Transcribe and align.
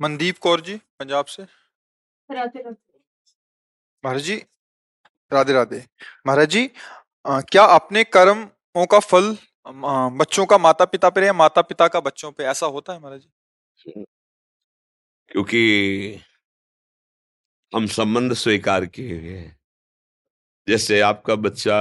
मनदीप 0.00 0.38
कौर 0.38 0.60
जी 0.60 0.76
पंजाब 1.00 1.24
से। 1.26 1.42
राधे 2.28 2.62
राधे। 2.62 2.76
महाराज 4.04 4.22
जी 4.22 4.36
राधे 5.32 5.52
राधे। 5.52 5.84
महाराज 6.26 6.48
जी 6.50 6.66
अ, 7.24 7.40
क्या 7.52 7.64
अपने 7.76 8.04
कर्मों 8.06 8.86
का 8.86 8.98
फल 9.02 9.36
बच्चों 10.18 10.44
का 10.46 10.58
माता 10.58 10.84
पिता 10.86 11.10
पे 11.10 11.26
या 11.26 11.32
माता 11.34 11.62
पिता 11.62 11.88
का 11.88 12.00
बच्चों 12.00 12.32
पे? 12.32 12.44
ऐसा 12.44 12.66
होता 12.68 12.92
है 12.92 13.00
महाराज 13.00 13.20
जी? 13.20 14.04
क्योंकि 15.30 15.60
हम 17.72 17.86
संबंध 17.88 18.32
स्वीकार 18.34 18.86
किए 18.86 19.18
हुए 19.18 19.36
हैं। 19.38 19.56
जैसे 20.68 21.00
आपका 21.00 21.34
बच्चा 21.36 21.76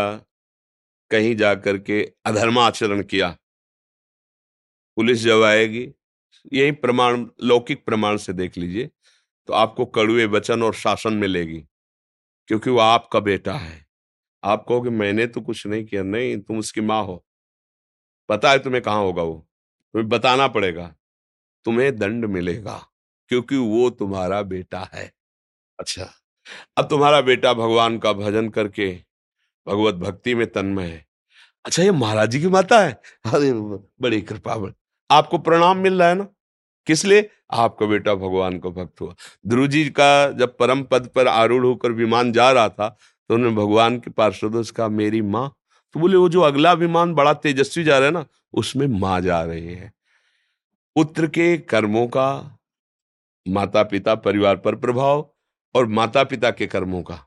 कहीं 1.12 1.36
जा 1.38 1.54
करके 1.56 2.02
अधर्माचरण 2.26 3.04
किया 3.04 3.36
पुलिस 4.98 5.20
जब 5.20 5.42
आएगी 5.44 5.86
यही 6.52 6.72
प्रमाण, 6.74 7.26
लौकिक 7.44 7.86
प्रमाण 7.86 8.18
से 8.18 8.34
देख 8.34 8.58
लीजिए 8.58 8.90
तो 9.50 9.54
आपको 9.56 9.86
कड़ुए 9.88 10.26
वचन 10.28 10.64
और 10.64 10.74
शासन 10.76 11.14
मिलेगी, 11.16 11.60
क्योंकि 12.50 12.70
वो 12.70 12.80
आपका 12.80 13.20
बेटा 13.22 13.54
है। 13.56 13.86
आप 14.44 14.66
कहोगे, 14.70 14.90
मैंने 14.92 15.28
तो 15.28 15.42
कुछ 15.42 15.66
नहीं 15.68 15.86
किया, 15.86 16.04
नहीं, 16.04 16.38
तुम 16.40 16.60
उसकी 16.60 16.82
माँ 16.84 17.04
हो। 17.04 17.24
पता 18.30 18.52
है 18.52 18.60
तुम्हें 18.60 18.82
कहाँ 18.84 19.00
होगा 19.00 19.24
वो? 19.24 19.36
तुम्हें 19.94 20.10
बताना 20.10 20.48
पड़ेगा। 20.50 20.94
तुम्हें 21.66 21.96
दंड 21.98 22.26
मिलेगा, 22.28 22.78
क्योंकि 23.32 23.58
वो 23.58 23.90
तुम्हारा 23.92 24.42
बेटा 24.44 24.90
है। 24.94 25.12
अच्छा 25.80 26.10
अब 26.78 26.88
तुम्हारा 26.90 27.22
बेटा 27.24 27.54
भगवान 27.56 27.98
का 28.00 28.14
भजन 28.16 28.50
करके, 28.50 28.92
भगवत 29.68 29.96
भक्ति 29.98 30.36
में 30.36 30.48
तन्मय 30.50 30.86
है। 30.86 31.06
अच्छा 31.66 31.84
ये 31.84 31.92
महाराज 31.94 32.30
जी 32.32 32.42
की 32.42 32.48
माता 32.50 32.80
है? 32.82 32.92
अरे, 33.26 33.54
बड़ी 33.54 34.22
कृपा 34.24 34.56
बड़ी 34.58 34.74
आपको 35.10 35.38
प्रणाम 35.40 35.78
मिल 35.80 36.00
रहा 36.00 36.10
है 36.10 36.16
ना? 36.16 36.28
किस 36.88 37.06
लिए? 37.06 37.30
आपका 37.52 37.86
बेटा 37.86 38.14
भगवान 38.16 38.58
का 38.60 38.70
भक्त 38.70 39.02
हुआ। 39.02 39.16
ध्रुव 39.48 39.68
जी 39.68 39.84
का 39.90 40.32
जब 40.32 40.56
परम 40.58 40.84
पद 40.84 41.10
पर 41.16 41.28
आरूढ़ 41.28 41.66
होकर 41.66 41.92
विमान 41.92 42.32
जा 42.32 42.52
रहा 42.52 42.70
था 42.70 42.90
तो 43.30 43.36
उन्होंने 43.36 43.56
भगवान 43.56 43.98
के 44.00 44.12
पार्षदों 44.12 44.64
से 44.64 44.74
कहा, 44.76 44.88
मेरी 44.88 45.22
माँ। 45.22 45.50
तो 45.96 46.00
बोले, 46.00 46.18
वो 46.18 46.30
जो 46.30 46.42
अगला 46.42 46.74
विमान 46.74 47.14
बड़ा 47.14 47.34
तेजस्वी 47.34 47.84
जा 47.84 47.98
रहा 47.98 48.08
है 48.08 48.14
ना, 48.14 48.26
उसमें 48.54 48.88
माँ 48.90 49.20
जा 49.22 49.42
रही 49.44 49.74
है। 49.74 49.92
पुत्र 50.96 51.28
के 51.28 51.58
कर्मों 51.60 52.06
का 52.08 52.58
माता 53.46 53.84
पिता 53.84 54.16
परिवार 54.16 54.56
पर 54.56 54.76
प्रभाव 54.76 55.30
और 55.76 55.86
माता 55.86 56.24
पिता 56.24 56.52
के 56.52 56.68
कर्मों 56.68 57.02
का 57.04 57.20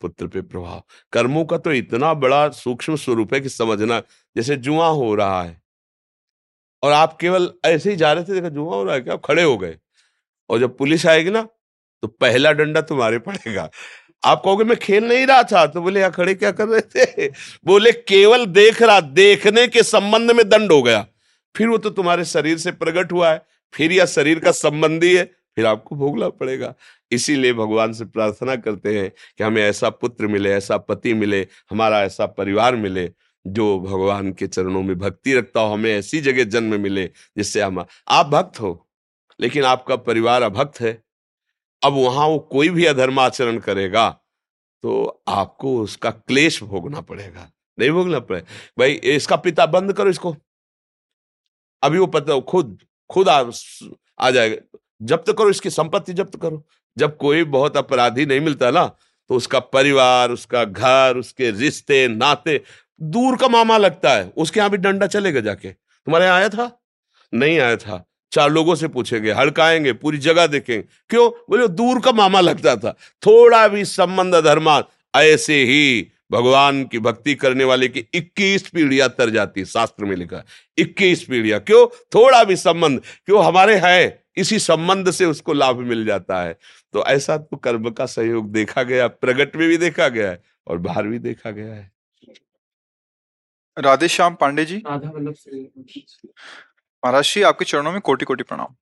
पुत्र 0.00 0.26
पे 0.26 0.40
प्रभाव। 0.42 0.82
कर्मों 1.12 1.44
का 1.44 1.58
तो 1.58 1.72
इतना 1.72 2.14
बड़ा 2.14 2.48
सूक्ष्म 2.48 2.96
स्वरूप 2.96 3.34
है 3.34 3.40
कि 3.40 3.48
समझना, 3.48 4.00
जैसे 4.36 4.56
जुआ 4.56 4.88
हो 4.88 5.14
रहा 5.14 5.42
है। 5.42 5.62
और 6.84 6.92
आप 6.92 7.16
केवल 7.20 7.48
ऐसे 7.64 7.90
ही 7.90 7.96
जा 7.96 8.12
रहे 8.12 8.24
थे, 8.24 8.34
देखा 8.34 8.48
जुआ 8.48 8.74
हो 8.76 8.84
रहा 8.84 8.94
है 8.94 9.00
क्या 9.00 9.14
आप 9.14 9.22
खड़े 9.24 9.42
हो 9.42 9.56
गए। 9.58 9.76
और 10.50 10.58
जब 10.60 10.76
पुलिस 10.76 11.06
आएगी 11.06 11.30
ना 11.30 11.42
तो 12.02 12.08
पहला 12.08 12.52
डंडा 12.52 12.80
तुम्हारे 12.80 13.18
पड़ेगा। 13.18 13.70
आप 14.24 14.42
कहोगे, 14.44 14.64
मैं 14.64 14.76
खेल 14.76 15.04
नहीं 15.04 15.26
रहा 15.26 15.42
था। 15.42 15.66
तो 15.66 15.80
बोले, 15.80 16.00
यहाँ 16.00 16.12
खड़े 16.12 16.34
क्या 16.34 16.50
कर 16.50 16.68
रहे 16.68 16.80
थे? 16.80 17.28
बोले, 17.66 17.92
केवल 17.92 18.46
देख 18.46 18.82
रहा, 18.82 19.00
देखने 19.00 19.66
के 19.68 19.82
संबंध 19.82 20.30
में 20.30 20.48
दंड 20.48 20.72
हो 20.72 20.82
गया। 20.82 21.06
फिर 21.54 21.68
वो 21.68 21.78
तो 21.78 21.90
तुम्हारे 21.90 22.24
शरीर 22.24 22.58
से 22.58 22.72
प्रकट 22.72 23.12
हुआ 23.12 23.30
है। 23.32 23.42
फिर 23.74 23.92
यह 23.92 24.06
शरीर 24.06 24.38
का 24.38 24.50
संबंधी 24.50 25.14
है, 25.16 25.24
फिर 25.24 25.66
आपको 25.66 25.96
भोगना 25.96 26.28
पड़ेगा। 26.28 26.74
इसीलिए 27.10 27.52
भगवान 27.52 27.92
से 27.92 28.04
प्रार्थना 28.04 28.56
करते 28.56 28.98
हैं 28.98 29.10
कि 29.38 29.44
हमें 29.44 29.62
ऐसा 29.62 29.90
पुत्र 29.90 30.26
मिले, 30.26 30.50
ऐसा 30.50 30.76
पति 30.76 31.14
मिले, 31.14 31.46
हमारा 31.70 32.02
ऐसा 32.02 32.26
परिवार 32.26 32.76
मिले। 32.76 33.10
जो 33.46 33.78
भगवान 33.80 34.32
के 34.32 34.46
चरणों 34.46 34.82
में 34.82 34.98
भक्ति 34.98 35.34
रखता 35.34 35.60
हो 35.60 35.72
हमें 35.72 35.90
ऐसी 35.92 36.20
जगह 36.20 36.44
जन्म 36.44 36.80
मिले 36.80 37.04
जिससे 37.36 37.60
हम 37.60 37.84
आप 38.08 38.26
भक्त 38.26 38.60
हो 38.60 38.86
लेकिन 39.40 39.64
आपका 39.64 39.96
परिवार 39.96 40.42
अभक्त 40.42 40.80
है 40.80 40.92
अब 41.82 41.92
वहाँ 41.92 42.26
वो 42.26 42.38
कोई 42.52 42.68
भी 42.68 42.84
अधर्म 42.84 43.18
आचरण 43.18 43.58
करेगा 43.58 44.08
तो 44.84 45.22
आपको 45.28 45.76
उसका 45.82 46.10
क्लेश 46.10 46.62
भोगना 46.62 47.00
पड़ेगा। 47.00 47.50
नहीं 47.78 47.90
भोगना 47.90 48.18
पड़ेगा 48.20 48.46
भाई 48.78 48.92
इसका 48.92 49.36
पिता 49.36 49.66
बंद 49.66 49.92
करो 49.92 50.10
इसको। 50.10 50.34
अभी 51.82 51.98
वो 51.98 52.06
पता 52.06 52.38
खुद 52.40 52.78
खुद 53.10 53.28
आ, 53.28 53.44
आ 54.18 54.30
जाएगा 54.30 54.78
जब्त 55.02 55.30
करो 55.38 55.50
इसकी 55.50 55.70
संपत्ति 55.70 56.12
जब्त 56.12 56.36
करो। 56.42 56.62
जब 56.96 57.16
कोई 57.16 57.44
बहुत 57.44 57.76
अपराधी 57.76 58.26
नहीं 58.26 58.40
मिलता 58.40 58.70
ना 58.70 58.84
तो 59.30 59.34
उसका 59.34 59.60
परिवार 59.60 60.30
उसका 60.30 60.64
घर 60.64 61.16
उसके 61.16 61.50
रिश्ते 61.50 62.06
नाते 62.08 62.60
दूर 63.02 63.36
का 63.36 63.48
मामा 63.48 63.76
लगता 63.76 64.12
है, 64.12 64.32
उसके 64.36 64.60
यहाँ 64.60 64.70
भी 64.70 64.76
डंडा 64.76 65.06
चलेगा 65.06 65.40
जाके। 65.40 65.68
तुम्हारे 65.68 66.24
यहाँ 66.24 66.38
आया 66.38 66.48
था? 66.48 66.82
नहीं 67.34 67.58
आया 67.58 67.76
था। 67.76 68.10
चार 68.32 68.50
लोगों 68.50 68.74
से 68.74 68.88
पूछेंगे 68.88 69.32
हड़काएँगे, 69.32 69.92
पूरी 69.92 70.18
जगह 70.18 70.46
देखेंगे 70.46 70.88
क्यों? 71.08 71.30
बोले, 71.50 71.68
दूर 71.68 72.00
का 72.00 72.12
मामा 72.12 72.40
लगता 72.40 72.76
था। 72.76 72.92
थोड़ा 73.26 73.68
भी 73.68 73.84
संबंध 73.84 74.34
धर्मा 74.34 74.84
ऐसे 75.16 75.64
ही 75.64 76.10
भगवान 76.32 76.84
की 76.84 76.98
भक्ति 76.98 77.34
करने 77.34 77.64
वाले 77.64 77.88
की 77.88 78.06
21 78.14 78.68
पीढ़ियाँ 78.68 79.08
तर 79.08 79.30
जाती 79.30 79.64
शास्त्र 79.64 80.04
में 80.04 80.16
लिखा 80.16 80.36
है। 80.36 80.44
21 80.78 81.24
पीढ़ियाँ। 81.24 81.60
क्यों? 81.60 81.86
थोड़ा 81.86 82.44
भी 82.44 82.56
संबंध। 82.56 83.00
क्यों? 83.26 83.44
हमारे 83.44 83.80
है, 83.84 84.24
इसी 84.36 84.58
संबंध 84.58 85.10
से 85.10 85.24
उसको 85.24 85.52
लाभ 85.52 85.76
मिल 85.78 86.04
जाता 86.04 86.42
है। 86.42 86.58
तो 86.92 87.04
ऐसा 87.06 87.36
तो 87.36 87.56
कर्म 87.56 87.90
का 87.90 88.06
सहयोग 88.06 88.52
देखा 88.52 88.82
गया, 88.82 89.08
प्रगट 89.08 89.56
में 89.56 89.68
भी 89.68 89.76
देखा 89.76 90.08
गया 90.08 90.30
है 90.30 90.42
और 90.66 90.78
बाहर 90.78 91.06
भी 91.06 91.18
देखा 91.18 91.50
गया 91.50 91.74
है। 91.74 91.93
राधे 93.76 94.08
श्याम 94.08 94.34
पांडे 94.34 94.64
जी। 94.64 94.76
राधा 94.78 95.10
वल्लभ 95.10 95.34
महाराज 97.02 97.24
जी 97.26 97.42
आपके 97.42 97.64
चरणों 97.64 97.92
में 97.92 98.00
कोटि 98.00 98.24
कोटि 98.24 98.42
प्रणाम। 98.42 98.74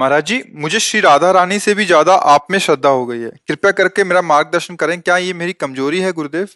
महाराज 0.00 0.24
जी 0.26 0.42
मुझे 0.54 0.78
श्री 0.80 1.00
राधा 1.00 1.30
रानी 1.30 1.58
से 1.58 1.74
भी 1.74 1.84
ज़्यादा 1.84 2.14
आप 2.28 2.46
में 2.50 2.58
श्रद्धा 2.58 2.88
हो 2.88 3.06
गई 3.06 3.20
है। 3.20 3.30
कृपया 3.48 3.70
करके 3.72 4.04
मेरा 4.04 4.22
मार्गदर्शन 4.22 4.76
करें 4.76 5.00
क्या 5.00 5.16
ये 5.18 5.32
मेरी 5.34 5.52
कमज़ोरी 5.54 6.00
है 6.00 6.12
गुरुदेव? 6.12 6.48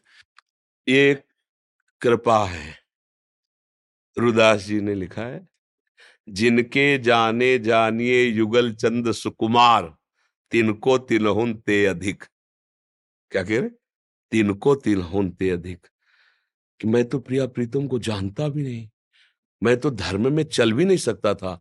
ये 0.86 1.22
कृपा 2.02 2.44
है। 2.46 2.76
रुदास 4.16 4.60
जी 4.60 4.80
ने 4.80 4.94
लिखा 4.94 5.22
है 5.22 5.46
जिनके 6.28 6.86
जाने 7.00 7.58
जानिए 7.60 8.22
युगल 8.24 8.72
चंद 8.74 9.10
सुकुमार 9.12 9.92
तिनको 10.52 10.98
तिलहुन 11.00 11.54
ते 11.56 11.84
अधिक। 11.86 12.24
क्या 13.32 13.42
कह 13.42 13.58
रहे? 13.60 13.68
तिनको 14.32 14.74
तिलहुन 14.76 15.30
ते 15.30 15.50
अधिक। 15.50 15.86
कि 16.80 16.88
मैं 16.88 17.08
तो 17.08 17.18
प्रिया 17.18 17.46
प्रीतम 17.46 17.88
को 17.88 17.98
जानता 17.98 18.48
भी 18.48 18.62
नहीं। 18.62 18.90
मैं 19.62 19.80
तो 19.80 19.90
धर्म 19.90 20.32
में 20.32 20.44
चल 20.44 20.72
भी 20.72 20.84
नहीं 20.84 20.96
सकता 20.96 21.34
था। 21.34 21.60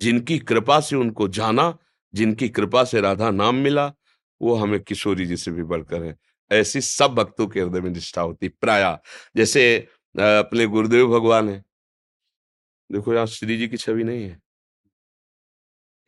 जिनकी 0.00 0.38
कृपा 0.38 0.80
से 0.80 0.96
उनको 0.96 1.28
जाना, 1.28 1.78
जिनकी 2.14 2.48
कृपा 2.48 2.84
से 2.84 3.00
राधा 3.00 3.30
नाम 3.30 3.54
मिला, 3.54 3.94
वो 4.42 4.54
हमें 4.54 4.80
किशोरी 4.80 5.26
जी 5.26 5.36
से 5.36 5.50
भी 5.50 5.62
बढ़कर 5.62 6.02
है। 6.02 6.16
ऐसी 6.52 6.80
सब 6.80 7.06
भक्तों 7.06 7.46
के 7.46 7.60
हृदय 7.60 7.80
में 7.80 7.90
निष्ठा 7.90 8.22
होती, 8.22 8.48
प्राय। 8.48 8.98
जैसे 9.36 9.88
अपने 10.18 10.66
गुरुदेव 10.66 11.08
भगवान 11.08 11.48
है। 11.48 11.64
देखो, 12.92 13.14
यहाँ 13.14 13.26
श्री 13.26 13.58
जी 13.58 13.68
की 13.68 13.76
छवि 13.76 14.04
नहीं 14.04 14.24
है। 14.24 14.42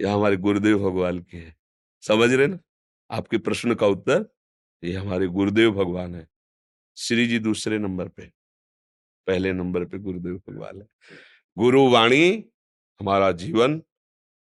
यह 0.00 0.14
हमारे 0.14 0.36
गुरुदेव 0.36 0.78
भगवान 0.78 1.18
की 1.18 1.36
है। 1.36 1.56
समझ 2.02 2.32
रहे 2.32 2.46
ना? 2.46 2.58
आपके 3.10 3.38
प्रश्न 3.38 3.74
का 3.74 3.86
उत्तर, 3.86 4.34
ये 4.84 4.92
हमारे 4.92 5.26
गुरुदेव 5.26 5.72
भगवान 5.72 6.14
है। 6.14 6.28
श्री 6.96 7.26
जी 7.26 7.38
दूसरे 7.38 7.78
नंबर 7.78 8.08
पे। 8.08 8.32
पहले 9.26 9.52
नंबर 9.52 9.84
पे 9.84 9.98
गुरुदेव 9.98 10.36
भगवान 10.48 10.80
है। 10.80 10.86
गुरु 11.56 11.88
वाणी, 11.90 12.44
हमारा 13.00 13.30
जीवन, 13.34 13.80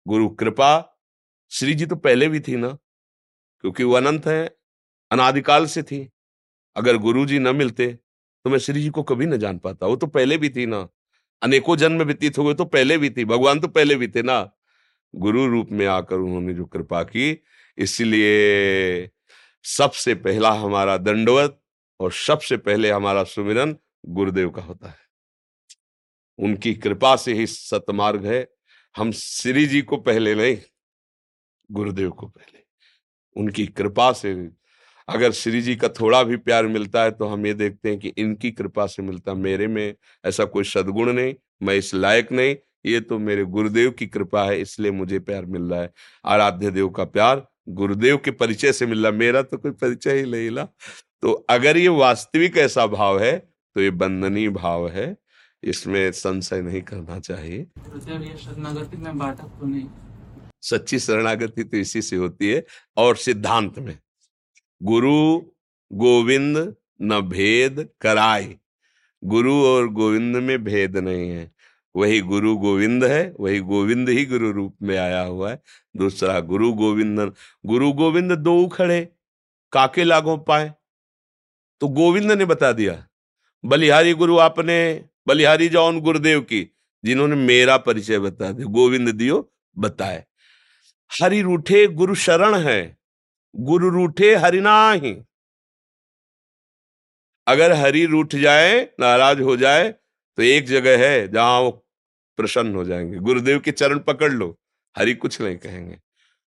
गुरु 0.06 0.30
कृपा। 0.32 0.70
श्री 1.52 1.74
जी 1.74 1.86
तो 1.86 1.96
पहले 1.96 2.28
भी 2.30 2.40
थी 2.40 2.56
ना, 2.56 2.70
क्योंकि 3.64 3.84
वो 3.84 3.94
अनंत 3.94 4.28
है, 4.28 4.46
अनादिकाल 5.12 5.66
से 5.66 5.84
थी। 5.84 6.08
अगर 6.76 6.98
गुरु 6.98 7.26
जी 7.26 7.40
न 7.40 7.56
मिलते 7.56 7.88
तो 8.46 8.50
मैं 8.50 8.58
श्री 8.60 8.82
जी 8.82 8.90
को 8.90 9.04
कभी 9.04 9.26
ना 9.26 9.38
जान 9.38 9.58
पाता। 9.58 9.88
वो 9.88 9.96
तो 9.96 10.08
पहले 10.08 10.38
भी 10.38 10.50
थी 10.50 10.66
ना। 10.66 10.88
अनेकों 11.42 11.76
जन्म 11.78 12.04
व्यतीत 12.04 12.38
हो 12.38 12.44
गए 12.46 12.54
तो 12.54 12.66
पहले 12.66 12.98
भी 12.98 13.10
थी। 13.10 13.26
भगवान 13.26 13.60
तो 13.60 13.68
पहले 13.68 13.96
भी 13.96 14.08
थे 14.08 14.22
ना। 14.22 14.38
गुरु 15.14 15.46
रूप 15.48 15.72
में 15.72 15.86
आकर 15.86 16.16
उन्होंने 16.16 16.54
जो 16.54 16.66
कृपा 16.66 17.02
की, 17.04 17.42
इसलिए 17.78 19.10
सबसे 19.66 20.16
पहला 20.16 20.52
हमारा 20.54 20.98
दंडवत 20.98 21.60
और 22.00 22.12
सबसे 22.12 22.58
पहले 22.58 22.92
हमारा 22.92 23.24
सुमिरन 23.24 23.76
गुरुदेव 24.06 24.50
का 24.50 24.62
होता 24.62 24.90
है। 24.90 25.04
उनकी 26.40 26.74
कृपा 26.74 27.16
से 27.16 27.34
ही 27.34 27.46
सतमार्ग 27.48 28.26
है। 28.26 28.48
हम 28.96 29.12
श्री 29.12 29.66
जी 29.66 29.82
को 29.82 29.98
पहले 29.98 30.36
नहीं, 30.36 30.58
गुरुदेव 31.70 32.10
को 32.12 32.28
पहले। 32.28 32.64
उनकी 33.36 33.66
कृपा 33.68 34.12
से 34.14 34.34
अगर 35.08 35.32
श्री 35.32 35.62
जी 35.62 35.76
का 35.76 35.88
थोड़ा 35.92 36.22
भी 36.24 36.38
प्यार 36.38 36.68
मिलता 36.68 37.04
है 37.04 37.12
तो 37.12 37.26
हम 37.28 37.46
ये 37.46 37.54
देखते 37.54 37.90
हैं 37.90 38.00
कि 38.00 38.10
इनकी 38.10 38.52
कृपा 38.52 38.86
से 38.88 39.04
मिलता 39.04 39.34
मेरे 39.34 39.68
में 39.68 39.96
ऐसा 40.26 40.46
कोई 40.46 40.64
सदगुण 40.64 41.12
नहीं, 41.14 41.34
मैं 41.64 41.76
इस 41.76 41.94
लायक 41.94 42.32
नहीं, 42.32 42.56
ये 42.86 43.00
तो 43.02 43.20
मेरे 43.20 43.44
गुरुदेव 43.46 43.92
की 43.92 44.08
कृपा 44.08 44.44
है, 44.44 44.60
इसलिए 44.62 44.92
मुझे 44.92 45.20
प्यार 45.20 45.46
मिल 45.46 45.64
रहा 45.64 45.82
है। 45.82 45.92
आराध्य 46.26 46.72
देव 46.72 46.90
का 46.90 47.04
प्यार, 47.06 47.46
गुरुदेव 47.70 48.18
के 48.18 48.32
परिचय 48.32 48.74
से 48.74 48.86
मिल 48.86 49.04
रहा 49.04 49.12
मेरा 49.14 49.42
तो 49.42 49.58
कोई 49.58 49.72
परिचय 49.74 50.18
ही 50.18 50.32
नहीं 50.32 50.50
ला 50.50 50.68
तो 51.24 51.32
अगर 51.50 51.78
ये 51.78 51.88
वास्तविक 51.90 52.58
ऐसा 52.58 52.86
भाव 52.88 53.20
है 53.20 53.38
तो 53.76 53.82
ये 53.82 53.92
बंधनी 53.92 54.48
भाव 54.52 54.88
है, 54.90 55.16
इसमें 55.64 56.12
संशय 56.14 56.62
नहीं 56.62 56.82
करना 56.84 57.20
चाहिए। 57.20 57.66
शरणागति 58.38 58.98
में 58.98 59.88
सच्ची 60.64 61.00
शरणागति 61.00 61.64
तो 61.64 61.78
इसी 61.78 62.02
से 62.02 62.16
होती 62.16 62.52
है, 62.52 62.64
और 62.98 63.16
सिद्धांत 63.18 63.80
में, 63.80 63.98
गुरु 64.82 65.42
गोविंद 65.92 66.58
न 67.02 67.20
भेद 67.22 67.88
कराए। 68.02 68.56
गुरु 69.24 69.54
और 69.66 69.88
गोविंद 69.90 70.36
में 70.38 70.64
भेद 70.64 70.98
नहीं 70.98 71.30
है, 71.30 71.52
वही 71.96 72.22
गुरु 72.22 72.56
गोविंद 72.58 73.04
है, 73.04 73.34
वही 73.40 73.60
गोविंद 73.62 74.10
ही 74.10 74.26
गुरु 74.26 74.52
रूप 74.52 74.76
में 74.82 74.98
आया 74.98 75.22
हुआ 75.22 75.52
है। 75.52 75.62
दूसरा, 75.96 76.40
गुरु 76.42 76.72
गोविंद 76.74 77.20
गुरु 77.66 77.92
गोविंद 77.94 78.32
दो 78.34 78.68
खड़े 78.68 79.08
काके 79.74 80.04
लागो 80.04 80.38
पाए 80.40 80.72
तो 81.82 81.88
गोविंद 81.90 82.32
ने 82.32 82.46
बता 82.46 82.72
दिया। 82.72 82.96
बलिहारी 83.66 84.14
गुरु 84.14 84.38
आपने, 84.38 85.06
बलिहारी 85.28 85.68
जौन 85.70 86.00
गुरुदेव 86.00 86.42
की, 86.42 86.68
जिन्होंने 87.06 87.36
मेरा 87.36 87.78
परिचय 87.78 88.20
बता 88.20 88.52
दिया, 88.52 88.68
गोविंद 88.68 89.10
दियो 89.10 89.54
बताए। 89.78 90.26
हरि 91.22 91.42
रूठे 91.42 91.88
गुरु 91.88 92.16
शरण 92.16 92.56
है, 92.56 92.98
गुरु 93.56 93.90
रूठे 93.90 94.36
हरिनाही 94.36 95.24
अगर 97.48 97.72
हरि 97.72 98.06
रूठ 98.06 98.36
जाए, 98.36 98.90
नाराज़ 99.00 99.42
हो 99.42 99.58
जाए 99.58 99.92
तो 100.38 100.44
एक 100.44 100.66
जगह 100.66 101.08
है 101.08 101.28
जहाँ 101.28 101.60
वो 101.60 101.72
प्रसन्न 102.38 102.76
हो 102.76 102.84
जाएँगे। 102.84 103.18
गुरुदेव 103.18 103.60
के 103.60 103.72
चरण 103.72 104.00
पकड़ 104.00 104.34
लो, 104.34 104.60
हरि 104.98 105.14
कुछ 105.14 105.42
नहीं 105.42 105.58
कहेंगे। 105.58 106.00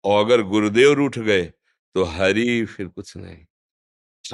और 0.04 0.24
अगर 0.24 0.42
गुरुदेव 0.42 0.92
रूठ 0.92 1.18
गए 1.18 1.42
तो 1.94 2.04
हरि 2.04 2.64
फिर 2.64 2.88
कुछ 2.88 3.16
नहीं। 3.16 3.44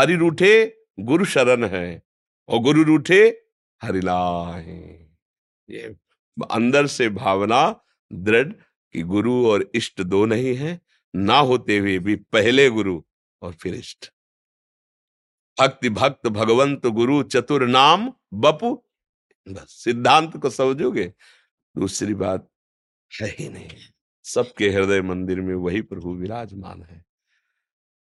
हरि 0.00 0.14
रूठे 0.14 0.78
गुरु 1.00 1.24
शरण 1.24 1.64
है 1.64 2.05
और 2.48 2.58
गुरु 2.58 2.82
रूठे 2.82 3.42
हरिलाहे। 3.82 4.78
ये 5.70 5.96
अंदर 6.50 6.86
से 6.86 7.08
भावना 7.08 7.80
दृढ़ 8.12 8.52
कि 8.92 9.02
गुरु 9.02 9.46
और 9.46 9.70
इष्ट 9.74 10.02
दो 10.02 10.26
नहीं 10.26 10.56
है, 10.56 10.80
ना 11.16 11.38
होते 11.38 11.78
हुए 11.78 11.98
भी 11.98 12.16
पहले 12.16 12.70
गुरु 12.70 13.02
और 13.42 13.52
फिर 13.52 13.74
इष्ट। 13.74 14.12
भक्ति 15.60 15.90
भक्त 15.90 16.26
भगवंत 16.26 16.86
गुरु 16.86 17.22
चतुर 17.22 17.66
नाम 17.66 18.12
बपु। 18.34 18.82
बस 19.48 19.66
सिद्धांत 19.68 20.36
को 20.36 20.50
समझोगे, 20.50 21.14
दूसरी 21.78 22.14
बात 22.14 22.50
है 23.20 23.28
ही 23.28 23.48
नहीं। 23.48 23.68
सबके 24.24 24.70
हृदय 24.70 25.02
मंदिर 25.02 25.40
में 25.40 25.54
वही 25.54 25.82
प्रभु 25.82 26.14
विराजमान 26.14 26.82
है। 26.82 27.04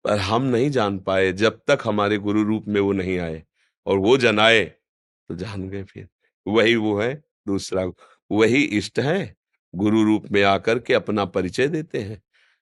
पर 0.03 0.17
हम 0.17 0.43
नहीं 0.43 0.69
जान 0.69 0.99
पाए 0.99 1.33
जब 1.33 1.61
तक 1.67 1.79
हमारे 1.85 2.17
गुरु 2.17 2.43
रूप 2.43 2.65
में 2.67 2.81
वो 2.81 2.91
नहीं 2.91 3.19
आए। 3.19 3.43
और 3.85 3.97
वो 3.97 4.17
जन 4.17 4.39
आए 4.39 4.63
तो 4.63 5.35
जान 5.35 5.67
गए 5.69 5.83
फिर। 5.83 6.07
वही 6.45 6.75
वो 6.75 6.99
है, 6.99 7.13
दूसरा 7.47 7.85
वही 8.31 8.63
इष्ट 8.63 8.99
है, 8.99 9.35
गुरु 9.73 10.03
रूप 10.03 10.25
में 10.31 10.41
आकर 10.43 10.79
के 10.79 10.93
अपना 10.93 11.25
परिचय 11.25 11.67
देते 11.67 11.99
हैं। 11.99 12.21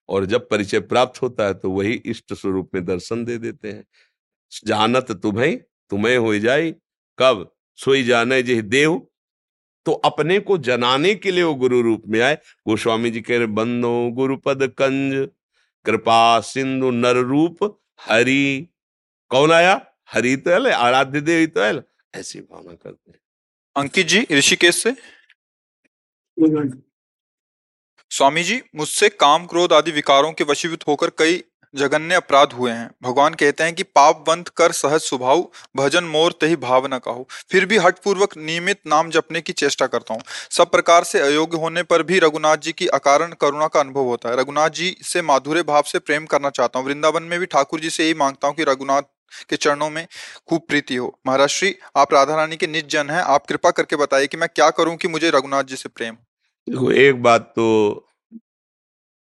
और 0.09 0.25
जब 0.25 0.47
परिचय 0.49 0.79
प्राप्त 0.81 1.21
होता 1.21 1.45
है 1.45 1.53
तो 1.53 1.71
वही 1.71 1.93
इष्ट 2.05 2.33
स्वरूप 2.33 2.69
में 2.73 2.83
दर्शन 2.85 3.23
दे 3.25 3.37
देते 3.37 3.71
हैं। 3.71 3.85
जानत 4.67 5.11
तुम्हें 5.13 5.57
तुम्हें 5.91 6.17
हो 6.17 6.37
जाए, 6.39 6.71
कब 7.17 7.51
सोई 7.79 8.03
जाने 8.03 8.41
जिह 8.43 8.61
देव। 8.61 9.01
तो 9.85 9.91
अपने 9.91 10.39
को 10.39 10.57
जनाने 10.57 11.13
के 11.15 11.31
लिए 11.31 11.43
वो 11.43 11.53
गुरु 11.55 11.81
रूप 11.81 12.03
में 12.07 12.19
आए। 12.21 12.35
गोस्वामी 12.67 13.11
जी 13.11 13.21
कह 13.21 13.37
रहे, 13.37 13.47
बंदो 13.47 14.09
गुरुपद 14.11 14.67
कंज, 14.77 15.27
कृपा 15.85 16.39
सिंधु 16.41 16.91
नर 16.91 17.17
रूप 17.17 17.63
हरि। 17.99 18.67
कौन 19.31 19.51
आया? 19.51 19.75
हरि 20.09 20.35
तो 20.37 20.51
है 20.51 20.71
आराध्य 20.73 21.21
देव 21.21 21.45
तो 21.47 21.61
है 21.61 21.83
ऐसी 22.13 22.39
भावना 22.41 22.73
करते 22.73 23.11
हैं। 23.11 23.19
अंकित 23.75 24.07
जी 24.07 24.25
ऋषिकेश 24.31 24.83
से? 24.83 24.95
स्वामी 28.11 28.43
जी, 28.43 28.61
मुझसे 28.75 29.09
काम 29.09 29.45
क्रोध 29.45 29.73
आदि 29.73 29.91
विकारों 29.91 30.31
के 30.31 30.43
वशीभूत 30.43 30.87
होकर 30.87 31.09
कई 31.17 31.43
जघन्य 31.73 32.15
अपराध 32.15 32.53
हुए 32.53 32.71
हैं। 32.71 32.89
भगवान 33.03 33.33
कहते 33.33 33.63
हैं 33.63 33.73
कि 33.75 33.83
पाप 33.85 34.23
बंद 34.27 34.49
कर 34.49 34.71
सहज 34.71 35.01
स्वभाव, 35.01 35.41
भजन 35.77 36.03
मोर 36.05 36.37
तही 36.41 36.55
भाव 36.55 36.87
न 36.87 36.97
कहो 36.97 37.27
फिर 37.51 37.65
भी 37.65 37.77
हट 37.77 37.99
पूर्वक 37.99 38.37
नियमित 38.37 38.79
नाम 38.87 39.09
जपने 39.09 39.41
की 39.41 39.53
चेष्टा 39.53 39.87
करता 39.87 40.13
हूँ। 40.13 40.21
सब 40.51 40.71
प्रकार 40.71 41.03
से 41.03 41.19
अयोग्य 41.19 41.57
होने 41.57 41.83
पर 41.83 42.03
भी 42.03 42.19
रघुनाथ 42.19 42.57
जी 42.57 42.71
की 42.71 42.87
अकारण 42.89 43.33
करुणा 43.41 43.67
का 43.67 43.79
अनुभव 43.79 44.05
होता 44.05 44.29
है। 44.29 44.39
रघुनाथ 44.39 44.69
जी 44.71 44.95
से 45.03 45.21
माधुर्य 45.23 45.63
भाव 45.63 45.83
से 45.83 45.99
प्रेम 45.99 46.25
करना 46.25 46.49
चाहता 46.51 46.79
हूँ। 46.79 46.87
वृंदावन 46.87 47.23
में 47.23 47.39
भी 47.39 47.45
ठाकुर 47.47 47.79
जी 47.79 47.89
से 47.89 48.03
यही 48.03 48.13
माँगता 48.15 48.47
हूँ 48.47 48.55
कि 48.55 48.63
रघुनाथ 48.63 49.01
के 49.49 49.55
चरणों 49.55 49.89
में 49.89 50.07
खूब 50.47 50.61
प्रीति 50.67 50.95
हो। 50.95 51.19
महाराज 51.27 51.49
श्री, 51.49 51.75
आप 51.97 52.13
राधा 52.13 52.35
रानी 52.35 52.57
के 52.57 52.67
निज 52.67 52.87
जन 52.87 53.09
है, 53.09 53.21
आप 53.21 53.45
कृपा 53.45 53.71
करके 53.71 53.95
बताइए 53.95 54.27
कि 54.27 54.37
मैं 54.37 54.49
क्या 54.55 54.69
करूँ 54.69 54.95
कि 54.95 55.07
मुझे 55.07 55.29
रघुनाथ 55.29 55.63
जी 55.63 55.75
से 55.75 55.89
प्रेम 55.89 56.15
देखो, 56.67 56.91
एक 56.91 57.21
बात 57.23 57.53
तो 57.55 58.07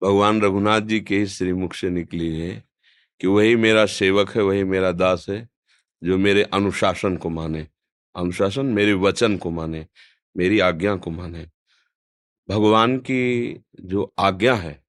भगवान 0.02 0.42
रघुनाथ 0.42 0.82
जी 0.82 1.00
के 1.00 1.18
ही 1.18 1.28
श्रीमुख 1.28 1.74
से 1.74 1.90
निकली 1.90 2.40
है 2.40 2.64
कि 3.22 3.28
वही 3.28 3.56
मेरा 3.56 3.86
सेवक 3.86 4.30
है, 4.30 4.42
वही 4.42 4.64
मेरा 4.64 4.92
दास 4.92 5.26
है, 5.30 5.48
जो 6.04 6.18
मेरे 6.18 6.44
अनुशासन 6.44 7.18
को 7.18 7.30
माने। 7.30 7.68
अनुशासन 8.16 8.66
मेरे 8.66 8.94
वचन 8.94 9.38
को 9.38 9.52
माने, 9.52 9.86
मेरी 10.38 10.60
आज्ञा 10.60 10.96
को 10.96 11.12
माने। 11.12 11.46
भगवान 12.50 12.98
की 12.98 13.54
जो 13.82 14.14
आज्ञा 14.20 14.54
है 14.56 14.84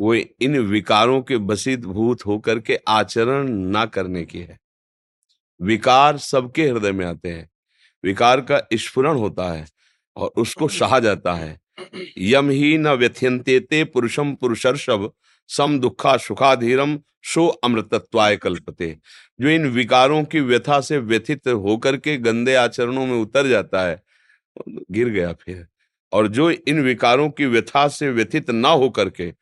वो 0.00 0.14
इन 0.14 0.58
विकारों 0.58 1.22
के 1.22 1.36
बसित 1.36 1.80
भूत 1.80 2.26
होकर 2.26 2.58
के 2.58 2.78
आचरण 2.88 3.48
ना 3.48 3.84
करने 3.84 4.24
की 4.24 4.38
है। 4.38 4.58
विकार 5.62 6.18
सबके 6.18 6.68
हृदय 6.68 6.92
में 6.92 7.06
आते 7.06 7.28
हैं। 7.28 7.50
विकार 8.04 8.40
का 8.40 8.68
स्फुरण 8.74 9.16
होता 9.16 9.52
है 9.52 9.66
और 10.16 10.28
उसको 10.36 10.68
सहा 10.68 10.98
जाता 10.98 11.34
है। 11.34 11.60
यम 12.18 12.50
ही 12.50 12.78
न 12.78 12.88
व्यथ्यंते 12.88 13.84
पुरुषम 13.84 14.34
पुरुषर्षभ, 14.34 15.12
सम 15.48 15.80
दुखा 15.80 16.16
सुखाधीरम 16.16 16.98
सो 17.22 17.46
अमृतत्वाय 17.46 18.36
कल्पते। 18.36 18.98
जो 19.40 19.48
इन 19.48 19.66
विकारों 19.66 20.24
की 20.24 20.40
व्यथा 20.40 20.80
से 20.80 20.98
व्यथित 20.98 21.48
होकर 21.48 21.96
के 21.96 22.16
गंदे 22.16 22.54
आचरणों 22.54 23.06
में 23.06 23.16
उतर 23.16 23.46
जाता 23.46 23.82
है 23.82 24.02
गिर 24.68 25.08
गया 25.08 25.32
फिर। 25.32 25.66
और 26.12 26.28
जो 26.28 26.50
इन 26.50 26.80
विकारों 26.80 27.30
की 27.30 27.46
व्यथा 27.46 27.88
से 27.88 28.10
व्यथित 28.10 28.50
ना 28.50 28.68
होकर 28.68 29.10
के 29.10 29.32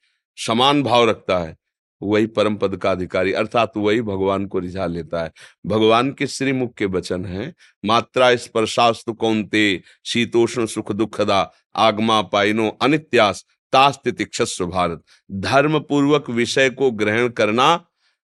समान 0.46 0.82
भाव 0.82 1.10
रखता 1.10 1.38
है, 1.38 1.56
वही 2.02 2.26
परम 2.26 2.56
पद 2.56 2.76
का 2.76 2.90
अधिकारी, 2.90 3.32
अर्थात 3.32 3.72
वही 3.76 4.02
भगवान 4.02 4.46
को 4.46 4.58
रिझा 4.58 4.86
लेता 4.86 5.22
है। 5.22 5.32
भगवान 5.66 6.12
के 6.12 6.26
श्रीमुख 6.26 6.74
के 6.74 6.86
वचन 6.86 7.24
है, 7.24 7.54
मात्रा 7.84 8.36
स्पर्शास्तु 8.36 9.12
कौनते, 9.12 9.82
शीतोष्ण 10.04 10.66
सुख 10.66 10.92
दुखदा, 10.92 11.52
आगमा 11.76 12.22
पाइनो 12.22 12.68
अनित्यास 12.68 13.44
तास्तिक्षस्व 13.72 14.66
भारत। 14.66 15.02
धर्म 15.32 15.78
पूर्वक 15.80 16.30
विषय 16.30 16.70
को 16.70 16.90
ग्रहण 16.90 17.28
करना 17.28 17.84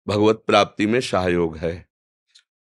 भगवत 0.09 0.45
प्राप्ति 0.47 0.87
में 0.87 1.01
सहयोग 1.01 1.57
है। 1.57 1.87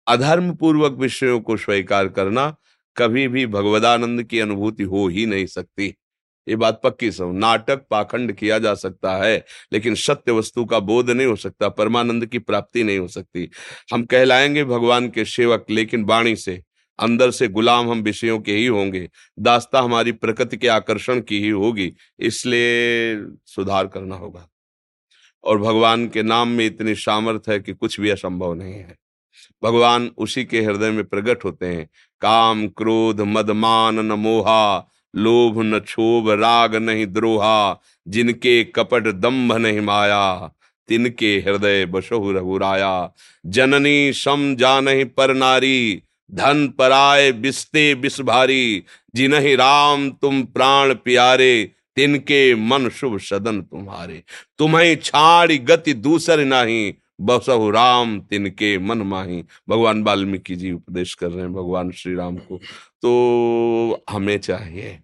अधर्म 0.06 0.54
पूर्वक 0.54 0.92
विषयों 0.92 1.40
को 1.40 1.56
स्वीकार 1.56 2.08
करना 2.08 2.56
कभी 2.96 3.28
भी 3.28 3.46
भगवदानंद 3.46 4.22
की 4.22 4.40
अनुभूति 4.40 4.82
हो 4.82 5.08
ही 5.08 5.26
नहीं 5.26 5.46
सकती। 5.46 5.94
ये 6.48 6.56
बात 6.56 6.80
पक्की 6.84 7.12
समझ 7.12 7.36
नाटक 7.36 7.86
पाखंड 7.90 8.32
किया 8.32 8.58
जा 8.58 8.74
सकता 8.74 9.16
है, 9.16 9.44
लेकिन 9.72 9.94
सत्य 9.94 10.32
वस्तु 10.32 10.64
का 10.64 10.78
बोध 10.78 11.10
नहीं 11.10 11.26
हो 11.26 11.36
सकता, 11.36 11.68
परमानंद 11.68 12.26
की 12.26 12.38
प्राप्ति 12.38 12.84
नहीं 12.84 12.98
हो 12.98 13.08
सकती। 13.08 13.50
हम 13.92 14.04
कहलाएँगे 14.04 14.64
भगवान 14.64 15.08
के 15.08 15.24
सेवक, 15.24 15.66
लेकिन 15.70 16.04
वाणी 16.04 16.36
से, 16.36 16.62
अंदर 16.98 17.30
से 17.30 17.48
गुलाम 17.48 17.90
हम 17.90 18.00
विषयों 18.00 18.40
के 18.40 18.52
ही 18.52 18.66
होंगे। 18.66 19.10
दास्ता 19.38 19.80
हमारी 19.80 20.12
प्रकृति 20.12 20.56
के 20.56 20.68
आकर्षण 20.68 21.20
की 21.20 21.40
ही 21.40 21.48
होगी, 21.48 21.94
इसलिए 22.18 23.16
सुधार 23.46 23.86
करना 23.86 24.16
होगा। 24.16 24.48
और 25.44 25.58
भगवान 25.58 26.08
के 26.08 26.22
नाम 26.22 26.48
में 26.48 26.66
इतनी 26.66 26.94
सामर्थ्य 26.94 27.52
है 27.52 27.60
कि 27.60 27.72
कुछ 27.72 28.00
भी 28.00 28.10
असंभव 28.10 28.54
नहीं 28.54 28.74
है। 28.74 28.96
भगवान 29.62 30.10
उसी 30.18 30.44
के 30.44 30.62
हृदय 30.62 30.90
में 30.90 31.04
प्रकट 31.04 31.44
होते 31.44 31.66
हैं। 31.66 31.90
काम, 32.20 32.68
क्रोध 32.68 33.20
मदमान 33.20 33.94
न 33.94 34.12
मोहा 34.12 34.90
लोभ 35.14 35.62
न 35.62 35.78
क्षोभ 35.78 36.30
राग 36.30 36.74
नहीं 36.74 37.06
द्रोहा, 37.06 37.80
जिनके 38.08 38.64
कपट 38.64 39.06
दम्भ 39.06 39.52
नहीं 39.52 39.80
माया, 39.80 40.54
तिनके 40.88 41.36
हृदय 41.36 41.86
बसहु 41.86 42.32
रघुराया 42.32 43.12
जननी 43.46 44.12
सम 44.12 44.54
जा 44.56 44.80
नहीं 44.80 45.04
पर 45.04 45.34
नारी, 45.34 46.02
धन 46.34 46.68
पराय 46.78 47.32
बिस्ते 47.32 47.94
बिस 47.94 48.20
भारी। 48.20 48.84
जिन्हि 49.14 49.54
राम 49.54 50.10
तुम 50.10 50.42
प्राण 50.42 50.94
प्यारे, 50.94 51.70
तिनके 51.96 52.54
मन 52.54 52.88
शुभ 52.88 53.18
सदन 53.18 53.62
तुम्हारे। 53.62 54.22
तुम्हें 54.58 54.96
छाड़ी 54.96 55.58
गति 55.58 55.94
दूसर 55.94 56.44
नहीं, 56.44 56.94
बसहु 57.20 57.70
राम 57.70 58.20
तिनके 58.20 58.78
मन 58.78 58.98
माही। 58.98 59.44
भगवान 59.68 60.02
वाल्मीकि 60.02 60.56
जी 60.56 60.72
उपदेश 60.72 61.14
कर 61.14 61.30
रहे 61.30 61.40
हैं, 61.40 61.52
भगवान 61.52 61.90
श्री 61.90 62.14
राम 62.14 62.36
को। 62.36 62.60
तो 63.04 64.04
हमें 64.10 64.38
चाहिए। 64.38 65.00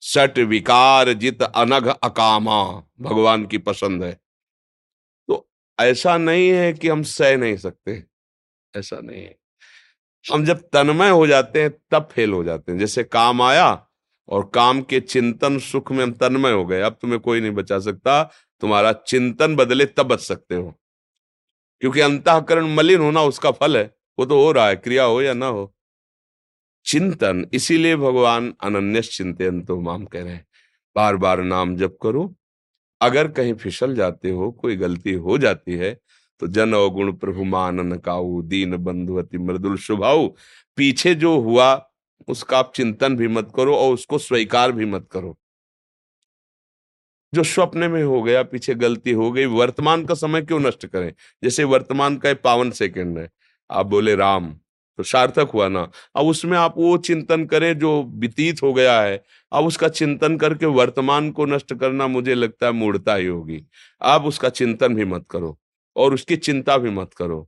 सट 0.00 0.38
विकार 0.38 1.12
जित 1.12 1.42
अनघ 1.42 1.88
अकामा, 1.88 2.64
भगवान 3.00 3.46
की 3.46 3.58
पसंद 3.58 4.04
है। 4.04 4.20
तो 5.28 5.50
ऐसा 5.80 6.16
नहीं 6.18 6.48
है 6.48 6.72
कि 6.72 6.88
हम 6.88 7.02
सह 7.02 7.36
नहीं 7.36 7.56
सकते। 7.56 8.04
ऐसा 8.76 9.00
नहीं 9.00 9.22
है। 9.22 9.36
हम 10.32 10.44
जब 10.44 10.58
तन्मय 10.60 11.10
हो 11.10 11.26
जाते 11.26 11.62
हैं, 11.62 11.70
तब 11.90 12.08
फेल 12.12 12.32
हो 12.32 12.44
जाते 12.44 12.72
हैं। 12.72 12.78
जैसे 12.78 13.04
काम 13.04 13.42
आया 13.42 13.86
और 14.28 14.50
काम 14.54 14.82
के 14.82 15.00
चिंतन 15.00 15.58
सुख 15.58 15.92
में 15.92 16.04
हम 16.04 16.12
तन्मय 16.12 16.52
हो 16.52 16.66
गए। 16.66 16.80
अब 16.80 16.98
तुम्हें 17.02 17.20
कोई 17.20 17.40
नहीं 17.40 17.50
बचा 17.50 17.78
सकता। 17.78 18.24
तुम्हारा 18.60 18.92
चिंतन 18.92 19.56
बदले 19.56 19.86
तब 19.86 20.02
बच 20.02 20.20
सकते 20.20 20.54
हो। 20.54 20.74
क्योंकि 21.80 22.00
अंतकरण 22.00 22.74
मलिन 22.74 23.00
होना 23.00 23.22
उसका 23.22 23.50
फल 23.50 23.78
है। 23.78 23.96
वो 24.18 24.26
तो 24.26 24.44
हो 24.44 24.52
रहा 24.52 24.68
है। 24.68 24.76
क्रिया 24.76 25.04
हो 25.04 25.22
या 25.22 25.34
ना 25.34 25.46
हो। 25.46 25.74
चिंतन, 26.88 27.44
इसीलिए 27.52 27.96
भगवान 27.96 28.52
अनन्य 28.64 29.00
चिंतन 29.02 29.60
तो 29.62 29.80
माम 29.80 30.04
कह 30.04 30.22
रहे 30.22 30.32
हैं। 30.32 30.46
बार 30.96 31.16
बार 31.16 31.42
नाम 31.44 31.76
जप 31.76 31.96
करो। 32.02 32.34
अगर 33.00 33.28
कहीं 33.28 33.54
फिसल 33.54 33.94
जाते 33.94 34.30
हो, 34.30 34.50
कोई 34.52 34.76
गलती 34.76 35.12
हो 35.12 35.38
जाती 35.38 35.74
है 35.74 35.98
तो 36.42 36.46
जन 36.46 36.72
अवगुण 36.72 37.12
प्रभु 37.12 37.44
मानन 37.44 37.96
काऊ, 37.98 38.40
दीन 38.42 38.76
बंधुवती 38.76 39.38
मृदुल 39.38 39.76
स्वभाव 39.78 40.26
पीछे 40.78 41.14
जो 41.14 41.36
हुआ, 41.40 41.90
उसका 42.28 42.58
आप 42.58 42.72
चिंतन 42.76 43.16
भी 43.16 43.28
मत 43.28 43.52
करो 43.56 43.74
और 43.76 43.94
उसको 43.94 44.18
स्वीकार 44.18 44.72
भी 44.72 44.86
मत 44.86 45.08
करो। 45.12 45.36
जो 47.32 47.42
स्वप्न 47.44 47.90
में 47.90 48.02
हो 48.04 48.22
गया, 48.22 48.42
पीछे 48.42 48.74
गलती 48.74 49.12
हो 49.12 49.30
गई, 49.32 49.44
वर्तमान 49.46 50.04
का 50.06 50.14
समय 50.14 50.42
क्यों 50.42 50.60
नष्ट 50.60 50.86
करें? 50.86 51.12
जैसे 51.42 51.64
वर्तमान 51.64 52.16
का 52.16 52.34
पावन 52.34 52.70
सेकंड 52.70 53.18
है। 53.18 53.28
आप 53.70 53.86
बोले, 53.86 54.14
राम 54.14 54.54
तो 54.98 55.02
सार्थक 55.04 55.50
हुआ 55.54 55.68
ना। 55.68 55.80
अब 56.16 56.26
उसमें 56.26 56.56
आप 56.58 56.74
वो 56.76 56.96
चिंतन 56.98 57.44
करें 57.46 57.78
जो 57.78 57.90
व्यतीत 58.14 58.62
हो 58.62 58.72
गया 58.72 59.00
है, 59.00 59.22
अब 59.52 59.66
उसका 59.66 59.88
चिंतन 59.90 60.36
करके 60.36 60.66
वर्तमान 60.68 61.30
को 61.30 61.46
नष्ट 61.46 61.74
करना 61.74 62.06
मुझे 62.08 62.34
लगता 62.34 62.66
है 62.66 62.72
मूर्ता 62.72 63.14
ही 63.14 63.26
होगी। 63.26 63.60
आप 64.02 64.24
उसका 64.24 64.48
चिंतन 64.50 64.94
भी 64.94 65.04
मत 65.06 65.26
करो 65.30 65.56
और 65.96 66.14
उसकी 66.14 66.36
चिंता 66.38 66.76
भी 66.78 66.90
मत 66.92 67.14
करो। 67.14 67.46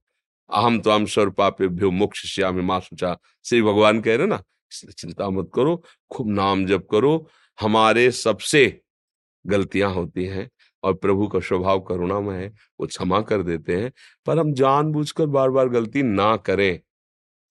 अहम 0.51 0.79
तो 0.81 0.91
हम 0.91 1.05
स्वरूपाप्यो 1.07 1.91
मोक्ष 1.93 2.25
श्याम 2.27 2.61
माँ 2.63 2.79
सुचा, 2.81 3.17
श्री 3.45 3.63
भगवान 3.63 4.01
कह 4.01 4.17
रहे 4.17 4.27
ना, 4.27 4.43
इसलिए 4.73 4.93
चिंता 4.99 5.29
मत 5.31 5.51
करो, 5.55 5.83
खूब 6.11 6.31
नाम 6.31 6.65
जप 6.67 6.87
करो। 6.91 7.27
हमारे 7.59 8.11
सबसे 8.13 8.81
गलतियाँ 9.45 9.93
होती 9.93 10.25
हैं 10.27 10.49
और 10.83 10.95
प्रभु 10.95 11.27
का 11.29 11.41
स्वभाव 11.41 11.81
करुणामय 11.81 12.37
है, 12.37 12.49
वो 12.81 12.87
क्षमा 12.87 13.21
कर 13.23 13.43
देते 13.43 13.77
हैं, 13.77 13.93
पर 14.27 14.39
हम 14.39 14.53
जानबूझकर 14.55 15.27
बार 15.29 15.51
बार 15.51 15.69
गलती 15.69 16.03
ना 16.03 16.37
करें। 16.39 16.81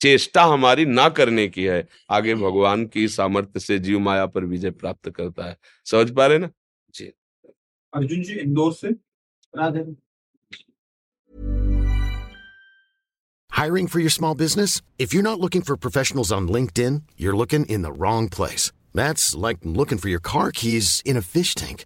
चेष्टा 0.01 0.43
हमारी 0.45 0.85
ना 0.85 1.07
करने 1.09 1.47
की 1.47 1.63
है 1.63 1.87
आगे 2.11 2.35
भगवान 2.35 2.85
की 2.93 3.07
सामर्थ्य 3.07 3.59
से 3.59 3.79
जीव 3.79 3.99
माया 3.99 4.25
पर 4.25 4.45
विजय 4.45 4.71
प्राप्त 4.81 5.09
करता 5.09 5.45
है 5.45 5.57
समझ 5.91 6.11
पा 6.15 6.27
रहे 6.27 6.37
ना 6.37 6.49
जी 6.95 7.11
अर्जुन 7.93 8.21
जी 8.23 8.39
इंदौर 8.39 8.73
से 8.73 8.95
Radhe 9.57 9.85
Hiring 13.51 13.87
for 13.87 13.99
your 13.99 14.11
small 14.11 14.35
business? 14.35 14.81
If 14.97 15.13
you're 15.13 15.23
not 15.23 15.39
looking 15.41 15.63
for 15.69 15.75
professionals 15.75 16.31
on 16.31 16.45
LinkedIn, 16.47 17.01
you're 17.17 17.35
looking 17.35 17.65
in 17.65 17.81
the 17.81 17.91
wrong 17.91 18.29
place. 18.29 18.71
That's 18.93 19.35
like 19.35 19.57
looking 19.63 19.97
for 19.97 20.07
your 20.07 20.21
car 20.21 20.51
keys 20.51 21.01
in 21.05 21.17
a 21.17 21.21
fish 21.21 21.55
tank. 21.55 21.85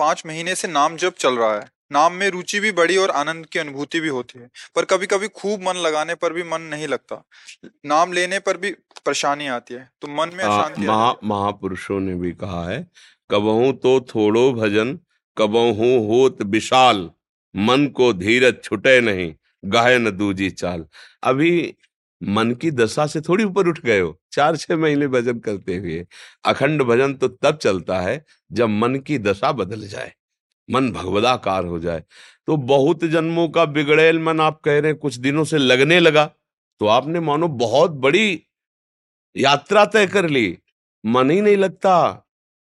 पाँच 0.00 0.22
महीने 0.26 0.54
से 0.54 0.68
नाम 0.68 0.96
जप 0.96 1.14
चल 1.18 1.36
रहा 1.36 1.54
है। 1.54 1.68
नाम 1.92 2.12
में 2.12 2.28
रुचि 2.30 2.60
भी 2.60 2.70
बढ़ी 2.72 2.96
और 2.96 3.10
आनंद 3.12 3.46
की 3.46 3.58
अनुभूति 3.58 4.00
भी 4.00 4.08
होती 4.08 4.38
है 4.38 4.48
पर 4.76 4.84
कभी 4.84 5.06
कभी 5.06 5.28
खूब 5.30 5.62
मन 5.62 5.76
लगाने 5.78 6.14
पर 6.14 6.32
भी 6.32 6.42
मन 6.42 6.62
नहीं 6.70 6.86
लगता। 6.88 7.22
नाम 7.86 8.12
लेने 8.12 8.38
पर 8.40 8.56
भी 8.56 8.70
परेशानी 9.06 9.46
आती 9.48 9.74
है 9.74 9.88
तो 10.02 10.08
मन 10.10 10.30
में 10.34 10.44
अशांति 10.44 10.82
महा 10.82 11.14
महापुरुषों 11.24 12.00
ने 12.00 12.14
भी 12.14 12.32
कहा 12.34 12.64
है 12.68 12.78
कबहू 13.30 13.72
तो 13.82 14.00
थोड़ो 14.10 14.52
भजन 14.52 14.98
कबहू 15.36 15.90
होत 16.06 16.42
विशाल 16.46 17.08
मन 17.54 17.86
को 17.96 18.12
धीरज 18.14 18.62
छुटे 18.64 19.00
नहीं 19.00 19.32
गाय 19.64 19.98
न 19.98 20.10
दूजी 20.10 20.50
चाल। 20.52 20.84
अभी 21.22 21.52
मन 22.22 22.52
की 22.52 22.70
दशा 22.70 23.06
से 23.06 23.20
थोड़ी 23.20 23.44
ऊपर 23.44 23.68
उठ 23.68 23.80
गए 23.80 24.00
हो। 24.00 24.20
चार 24.32 24.56
छह 24.56 24.76
महीने 24.76 25.08
भजन 25.08 25.38
करते 25.38 25.76
हुए। 25.76 26.06
अखंड 26.44 26.82
भजन 26.82 27.14
तो 27.14 27.28
तब 27.28 27.56
चलता 27.56 28.00
है, 28.00 28.24
जब 28.52 28.68
मन 28.68 28.96
की 28.96 29.18
दशा 29.18 29.52
बदल 29.52 29.88
जाए। 29.88 30.12
मन 30.70 30.92
भगवदाकार 30.92 31.64
हो 31.64 31.78
जाए। 31.78 32.04
तो 32.46 32.56
बहुत 32.56 33.04
जन्मों 33.04 33.48
का 33.48 33.64
बिगड़ेल 33.64 34.18
मन, 34.18 34.40
आप 34.40 34.60
कह 34.64 34.72
रहे 34.72 34.90
हैं, 34.90 34.96
कुछ 34.96 35.14
दिनों 35.14 35.44
से 35.44 35.58
लगने 35.58 36.00
लगा। 36.00 36.30
तो 36.80 36.86
आपने 36.86 37.20
मानो 37.20 37.48
बहुत 37.48 37.90
बड़ी 37.90 38.42
यात्रा 39.36 39.84
तय 39.84 40.06
कर 40.06 40.28
ली। 40.28 40.58
मन 41.06 41.30
ही 41.30 41.40
नहीं 41.40 41.56
लगता। 41.56 42.26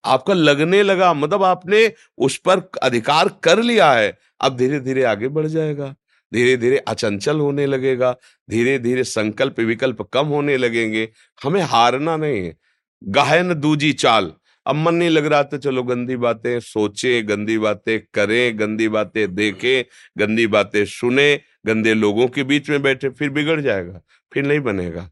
आपका 0.06 0.34
लगने 0.34 0.84
लगा 0.84 1.14
मतलब 1.14 1.44
आपने 1.44 1.94
उस 2.18 2.38
पर 2.38 2.72
अधिकार 2.84 3.30
कर 3.44 3.62
लिया 3.64 3.92
है। 3.92 4.18
अब 4.42 4.58
धीरे 4.58 4.80
धीरे 4.80 5.04
आगे 5.04 5.28
बढ़ 5.28 5.48
जाएगा। 5.48 5.96
धीरे 6.34 6.58
धीरे 6.58 6.78
अचंचल 6.78 7.40
होने 7.40 7.66
लगेगा 7.66 8.16
धीरे 8.50 8.80
धीरे 8.80 9.04
संकल्प 9.04 9.60
विकल्प 9.60 10.02
कम 10.02 10.26
होने 10.26 10.58
लगेंगे। 10.58 11.10
हमें 11.44 11.62
हारना 11.62 12.18
नहीं 12.18 12.46
है। 12.46 12.58
गायन 13.04 13.54
दूजी 13.54 13.94
चाल। 13.94 14.34
अब 14.66 14.76
मन 14.76 14.96
नहीं 14.96 15.10
लग 15.10 15.26
रहा 15.26 15.44
तो 15.44 15.58
चलो 15.58 15.84
गंदी 15.84 16.16
बातें 16.16 16.60
सोचे, 16.60 17.22
गंदी 17.22 17.58
बातें 17.58 18.00
करें, 18.14 18.60
गंदी 18.60 18.88
बातें 18.88 19.36
देखें, 19.36 19.84
गंदी 20.18 20.48
बातें 20.48 20.86
सुने, 20.86 21.40
गंदे 21.66 21.94
लोगों 21.94 22.28
के 22.28 22.44
बीच 22.44 22.70
में 22.70 22.82
बैठे, 22.82 23.10
फिर 23.10 23.30
बिगड़ 23.30 23.62
जाएगा, 23.62 24.02
फिर 24.34 24.46
नहीं 24.46 24.60
बनेगा। 24.60 25.10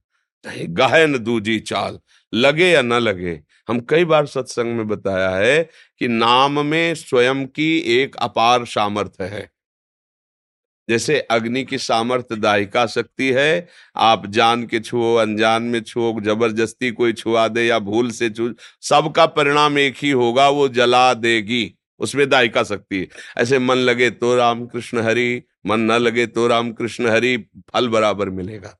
गहन 0.63 1.18
दूजी 1.18 1.60
चाल, 1.60 2.00
लगे 2.34 2.68
या 2.68 2.82
ना 2.82 3.00
लगे। 3.00 3.42
हम 3.70 3.80
कई 3.80 4.06
बार 4.06 4.25
सत्संग 4.25 4.78
में 4.78 4.88
बताया 4.88 5.30
है 5.30 5.70
कि 6.00 6.08
नाम 6.08 6.66
में 6.66 6.96
स्वयं 6.96 7.46
की 7.48 7.78
एक 7.78 8.16
अपार 8.16 8.66
सामर्थ्य 8.66 9.24
है। 9.24 9.50
जैसे 10.91 11.19
अग्नि 11.19 11.63
की 11.63 11.77
सामर्थ्य 11.77 12.36
दाहिका 12.36 12.86
शक्ति 12.86 13.31
है, 13.31 13.67
आप 13.95 14.27
जान 14.27 14.65
के 14.65 14.79
छुओ, 14.79 15.15
अनजान 15.15 15.63
में 15.63 15.81
छुओ, 15.81 16.21
ज़बरदस्ती 16.21 16.91
कोई 16.91 17.13
छुआ 17.13 17.48
दे 17.48 17.63
या 17.63 17.79
भूल 17.79 18.12
से 18.12 18.29
छू, 18.29 18.50
सबका 18.81 19.25
परिणाम 19.25 19.77
एक 19.77 19.95
ही 19.98 20.12
होगा, 20.12 20.50
वो 20.50 20.67
जला 20.69 21.13
देगी। 21.13 21.75
उसमें 22.00 22.29
दायिका 22.29 22.63
शक्ति 22.63 23.00
है। 23.00 23.07
ऐसे 23.38 23.60
मन 23.60 23.75
लगे 23.75 24.10
तो 24.10 24.36
राम 24.36 24.65
कृष्ण 24.65 25.01
हरि, 25.01 25.41
मन 25.65 25.79
न 25.79 25.91
लगे 25.91 26.25
तो 26.25 26.48
राम 26.48 26.71
कृष्ण 26.71 27.07
हरि, 27.07 27.38
फल 27.74 27.88
बराबर 27.88 28.29
मिलेगा। 28.29 28.77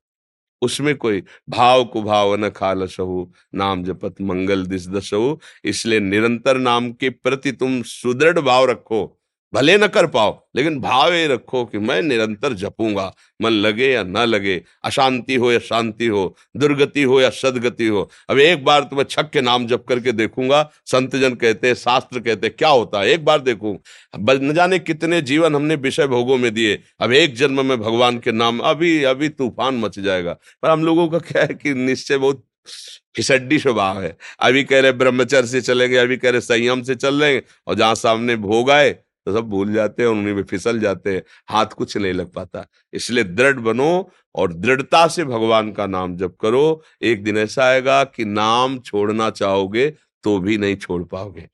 उसमें 0.62 0.94
कोई 0.96 1.22
भाव 1.48 1.84
को 1.84 2.02
भाव 2.02 2.34
न 2.36 2.48
खाल 2.50 2.86
सहु 2.86 3.26
नाम 3.54 3.84
जपत 3.84 4.20
मंगल 4.20 4.66
दिस 4.66 4.88
दसहु, 4.88 5.36
इसलिए 5.64 6.00
निरंतर 6.00 6.58
नाम 6.58 6.92
के 6.92 7.10
प्रति 7.10 7.52
तुम 7.52 7.82
सुदृढ़ 7.82 8.38
भाव 8.38 8.70
रखो। 8.70 9.21
भले 9.52 9.76
न 9.78 9.86
कर 9.86 10.06
पाओ, 10.06 10.32
लेकिन 10.56 10.78
भाव 10.80 11.12
ये 11.12 11.26
रखो 11.28 11.64
कि 11.64 11.78
मैं 11.78 12.00
निरंतर 12.02 12.52
जपूँगा। 12.54 13.12
मन 13.42 13.50
लगे 13.52 13.90
या 13.92 14.02
न 14.02 14.18
लगे, 14.18 14.60
अशांति 14.84 15.34
हो 15.34 15.50
या 15.52 15.58
शांति 15.60 16.06
हो, 16.06 16.36
दुर्गति 16.56 17.02
हो 17.02 17.20
या 17.20 17.30
सदगति 17.30 17.86
हो। 17.86 18.08
अब 18.30 18.38
एक 18.38 18.64
बार 18.64 18.84
तो 18.84 18.96
मैं 18.96 19.04
छक 19.04 19.30
के 19.30 19.40
नाम 19.40 19.66
जप 19.66 19.84
करके 19.88 20.12
देखूँगा 20.12 20.62
संत 20.86 21.16
जन 21.16 21.34
कहते 21.34 21.74
शास्त्र 21.74 22.20
कहते 22.20 22.46
हैं, 22.46 22.54
क्या 22.58 22.68
होता 22.68 23.00
है? 23.00 23.08
एक 23.08 23.24
बार 23.24 23.40
देखूँ। 23.40 23.76
न 24.14 24.52
जाने 24.54 24.78
कितने 24.78 25.20
जीवन 25.22 25.54
हमने 25.54 25.74
विषय 25.76 26.06
भोगों 26.06 26.36
में 26.38 26.52
दिए। 26.54 26.78
अब 27.00 27.12
एक 27.12 27.34
जन्म 27.36 27.64
में 27.66 27.78
भगवान 27.80 28.18
के 28.18 28.32
नाम, 28.32 28.58
अभी 28.60 29.02
अभी 29.04 29.28
तूफ़ान 29.30 29.74
मच 29.76 29.98
जाएगा। 29.98 30.36
पर 30.62 30.70
हम 30.70 30.84
लोगों 30.84 31.08
का 31.08 31.18
क्या 31.20 31.42
है 31.42 31.54
कि 31.54 31.74
निश्चय 31.76 32.18
बहुत 32.18 32.44
फिसड्डी 33.16 33.58
स्वभाव 33.58 34.02
है। 34.02 34.16
अभी 34.40 34.64
कह 34.64 34.80
रहे 34.80 34.92
ब्रह्मचर्य 34.94 35.46
से 35.46 35.60
चलेंगे, 35.60 35.96
अभी 35.96 36.16
कह 36.16 36.30
रहे 36.30 36.40
संयम 36.40 36.82
से 36.82 36.94
चल 36.96 37.22
रहे 37.22 37.40
और 37.66 37.74
जहाँ 37.74 37.94
सामने 37.96 38.36
भोग 38.38 38.70
आए 38.70 38.96
तो 39.26 39.32
सब 39.32 39.48
भूल 39.48 39.72
जाते 39.72 40.02
हैं 40.02 40.10
उन्हीं 40.10 40.34
में 40.34 40.42
फिसल 40.42 40.80
जाते 40.80 41.14
हैं। 41.14 41.22
हाथ 41.48 41.66
कुछ 41.66 41.96
नहीं 41.96 42.12
लग 42.12 42.32
पाता। 42.32 42.66
इसलिए 42.92 43.24
दृढ़ 43.24 43.58
बनो 43.60 44.10
और 44.34 44.52
दृढ़ता 44.52 45.06
से 45.08 45.24
भगवान 45.24 45.72
का 45.72 45.86
नाम 45.86 46.16
जप 46.16 46.36
करो। 46.40 46.82
एक 47.02 47.22
दिन 47.24 47.38
ऐसा 47.38 47.64
आएगा 47.64 48.02
कि 48.04 48.24
नाम 48.24 48.78
छोड़ना 48.78 49.30
चाहोगे 49.30 49.88
तो 50.24 50.38
भी 50.38 50.56
नहीं 50.58 50.76
छोड़ 50.76 51.02
पाओगे। 51.04 51.48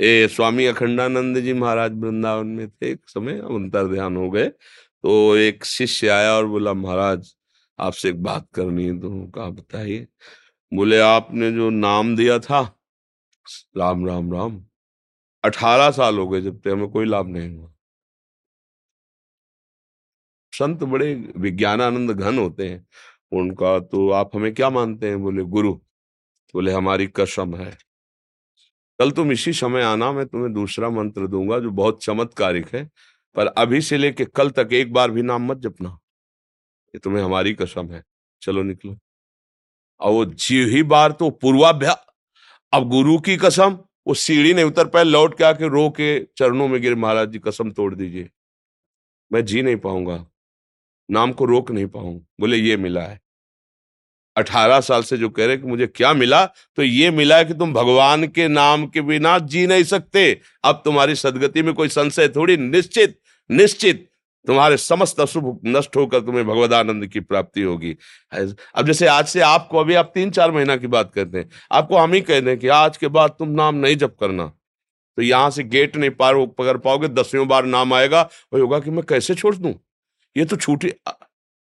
ए, 0.00 0.28
स्वामी 0.28 0.66
अखंडानंद 0.66 1.38
जी 1.40 1.52
महाराज 1.52 1.92
वृंदावन 1.94 2.46
में 2.46 2.68
थे 2.68 2.90
एक 2.90 3.00
समय 3.08 3.38
अंतर 3.38 3.88
ध्यान 3.88 4.16
हो 4.16 4.30
गए। 4.30 4.46
तो 4.46 5.36
एक 5.36 5.64
शिष्य 5.64 6.08
आया 6.08 6.32
और 6.32 6.46
बोला, 6.46 6.72
महाराज, 6.74 7.34
आपसे 7.78 8.08
एक 8.08 8.22
बात 8.22 8.46
करनी 8.54 8.84
है 8.84 8.98
तो 9.00 9.10
कहा 9.26 9.48
बताइए। 9.50 10.06
बोले, 10.72 10.98
आपने 10.98 11.50
जो 11.52 11.70
नाम 11.70 12.14
दिया 12.16 12.38
था, 12.38 12.60
राम 13.76 14.06
राम 14.06 14.32
राम 14.32 14.60
अठारह 15.44 15.90
साल 15.90 16.18
हो 16.18 16.28
गए 16.28 16.40
जब 16.40 16.60
तक 16.60 16.68
हमें 16.68 16.88
कोई 16.88 17.06
लाभ 17.06 17.28
नहीं 17.28 17.56
हुआ। 17.56 17.72
संत 20.52 20.84
बड़े 20.84 21.32
विज्ञानानंद 21.36 22.10
घन 22.10 22.38
होते 22.38 22.68
हैं। 22.68 22.86
उनका 23.32 23.78
तो 23.78 24.10
आप 24.10 24.36
हमें 24.36 24.54
क्या 24.54 24.70
मानते 24.70 25.08
हैं? 25.08 25.22
बोले, 25.22 25.42
गुरु, 25.42 25.74
बोले, 26.54 26.72
हमारी 26.72 27.06
कसम 27.06 27.56
है। 27.56 27.78
कल 28.98 29.10
तुम 29.10 29.32
इसी 29.32 29.52
समय 29.52 29.82
आना, 29.82 30.12
मैं 30.12 30.26
तुम्हें 30.26 30.52
दूसरा 30.52 30.90
मंत्र 30.90 31.26
दूँगा 31.26 31.58
जो 31.58 31.70
बहुत 31.70 32.04
चमत्कारिक 32.04 32.74
है, 32.74 32.90
पर 33.34 33.46
अभी 33.46 33.80
से 33.80 33.96
लेके 33.96 34.24
कल 34.24 34.50
तक 34.50 34.68
एक 34.72 34.92
बार 34.92 35.10
भी 35.10 35.22
नाम 35.22 35.46
मत 35.46 35.56
जपना। 35.56 35.98
ये 36.94 36.98
तुम्हें 36.98 37.24
हमारी 37.24 37.54
कसम 37.54 37.90
है। 37.90 38.04
चलो 38.42 38.62
निकलो। 38.62 38.98
और 40.00 40.12
वो 40.12 40.24
जी 40.24 40.64
ही 40.64 40.82
बार 40.82 41.12
तो 41.12 41.30
पूर्वाभ्यास 41.30 42.06
अब 42.72 42.88
गुरु 42.88 43.18
की 43.18 43.36
कसम 43.36 43.78
वो 44.06 44.14
सीढ़ी 44.14 44.54
नहीं 44.54 44.64
उतर 44.64 44.88
पाए 44.88 45.04
लौट 45.04 45.38
के 45.38 45.44
आके 45.44 45.68
रो 45.68 45.88
के 45.90 46.20
चरणों 46.36 46.68
में 46.68 46.80
गिर, 46.82 46.94
महाराज 46.94 47.28
जी, 47.28 47.38
कसम 47.38 47.70
तोड़ 47.70 47.94
दीजिए। 47.94 48.30
मैं 49.32 49.44
जी 49.44 49.62
नहीं 49.62 49.76
पाऊँगा। 49.76 50.26
नाम 51.10 51.32
को 51.32 51.44
रोक 51.44 51.70
नहीं 51.70 51.86
पाऊँगा 51.86 52.26
बोले, 52.40 52.56
ये 52.56 52.76
मिला 52.76 53.02
है। 53.02 53.20
अठारह 54.36 54.80
साल 54.80 55.02
से 55.02 55.16
जो 55.16 55.28
कह 55.28 55.46
रहे 55.46 55.56
कि 55.56 55.66
मुझे 55.66 55.86
क्या 55.86 56.12
मिला? 56.14 56.44
तो 56.46 56.82
ये 56.82 57.10
मिला 57.10 57.36
है 57.36 57.44
कि 57.44 57.54
तुम 57.54 57.72
भगवान 57.72 58.26
के 58.26 58.48
नाम 58.48 58.86
के 58.86 59.00
बिना 59.00 59.38
जी 59.38 59.66
नहीं 59.66 59.84
सकते। 59.84 60.40
अब 60.64 60.82
तुम्हारी 60.84 61.14
सदगति 61.14 61.62
में 61.62 61.74
कोई 61.74 61.88
संशय 61.88 62.28
थोड़ी? 62.28 62.56
निश्चित 62.56 63.20
निश्चित। 63.50 64.10
तुम्हारे 64.46 64.76
समस्त 64.76 65.20
अशुभ 65.20 65.60
नष्ट 65.66 65.96
होकर 65.96 66.20
तुम्हें 66.20 66.46
भगवदानंद 66.46 67.06
की 67.06 67.20
प्राप्ति 67.20 67.62
होगी। 67.62 67.96
अब 68.32 68.86
जैसे 68.86 69.06
आज 69.06 69.26
से 69.26 69.40
आपको, 69.42 69.78
अभी 69.78 69.94
आप 69.94 70.10
तीन 70.14 70.30
चार 70.30 70.50
महीना 70.52 70.76
की 70.76 70.86
बात 70.88 71.12
करते 71.14 71.38
हैं, 71.38 71.48
आपको 71.72 71.96
हम 71.96 72.12
ही 72.12 72.20
कह 72.20 72.40
दें 72.40 72.58
कि 72.58 72.68
आज 72.68 72.96
के 72.96 73.08
बाद 73.08 73.34
तुम 73.38 73.48
नाम 73.50 73.74
नहीं 73.76 73.96
जप 73.96 74.16
करना। 74.20 74.46
तो 75.18 75.22
यहाँ 75.22 75.50
से 75.50 75.62
गेट 75.64 75.96
नहीं 75.96 76.10
पार 76.12 76.34
पकड़ 76.48 76.76
पाओगे, 76.78 77.08
दसवीं 77.10 77.46
बार 77.46 77.64
नाम 77.66 77.92
आएगा, 77.94 78.22
वही 78.52 78.62
होगा 78.62 78.78
कि 78.78 78.90
मैं 78.90 79.04
कैसे 79.04 79.34
छोड़ 79.34 79.54
दू? 79.56 79.74
ये 80.36 80.44
तो 80.44 80.56
छूटी 80.56 80.92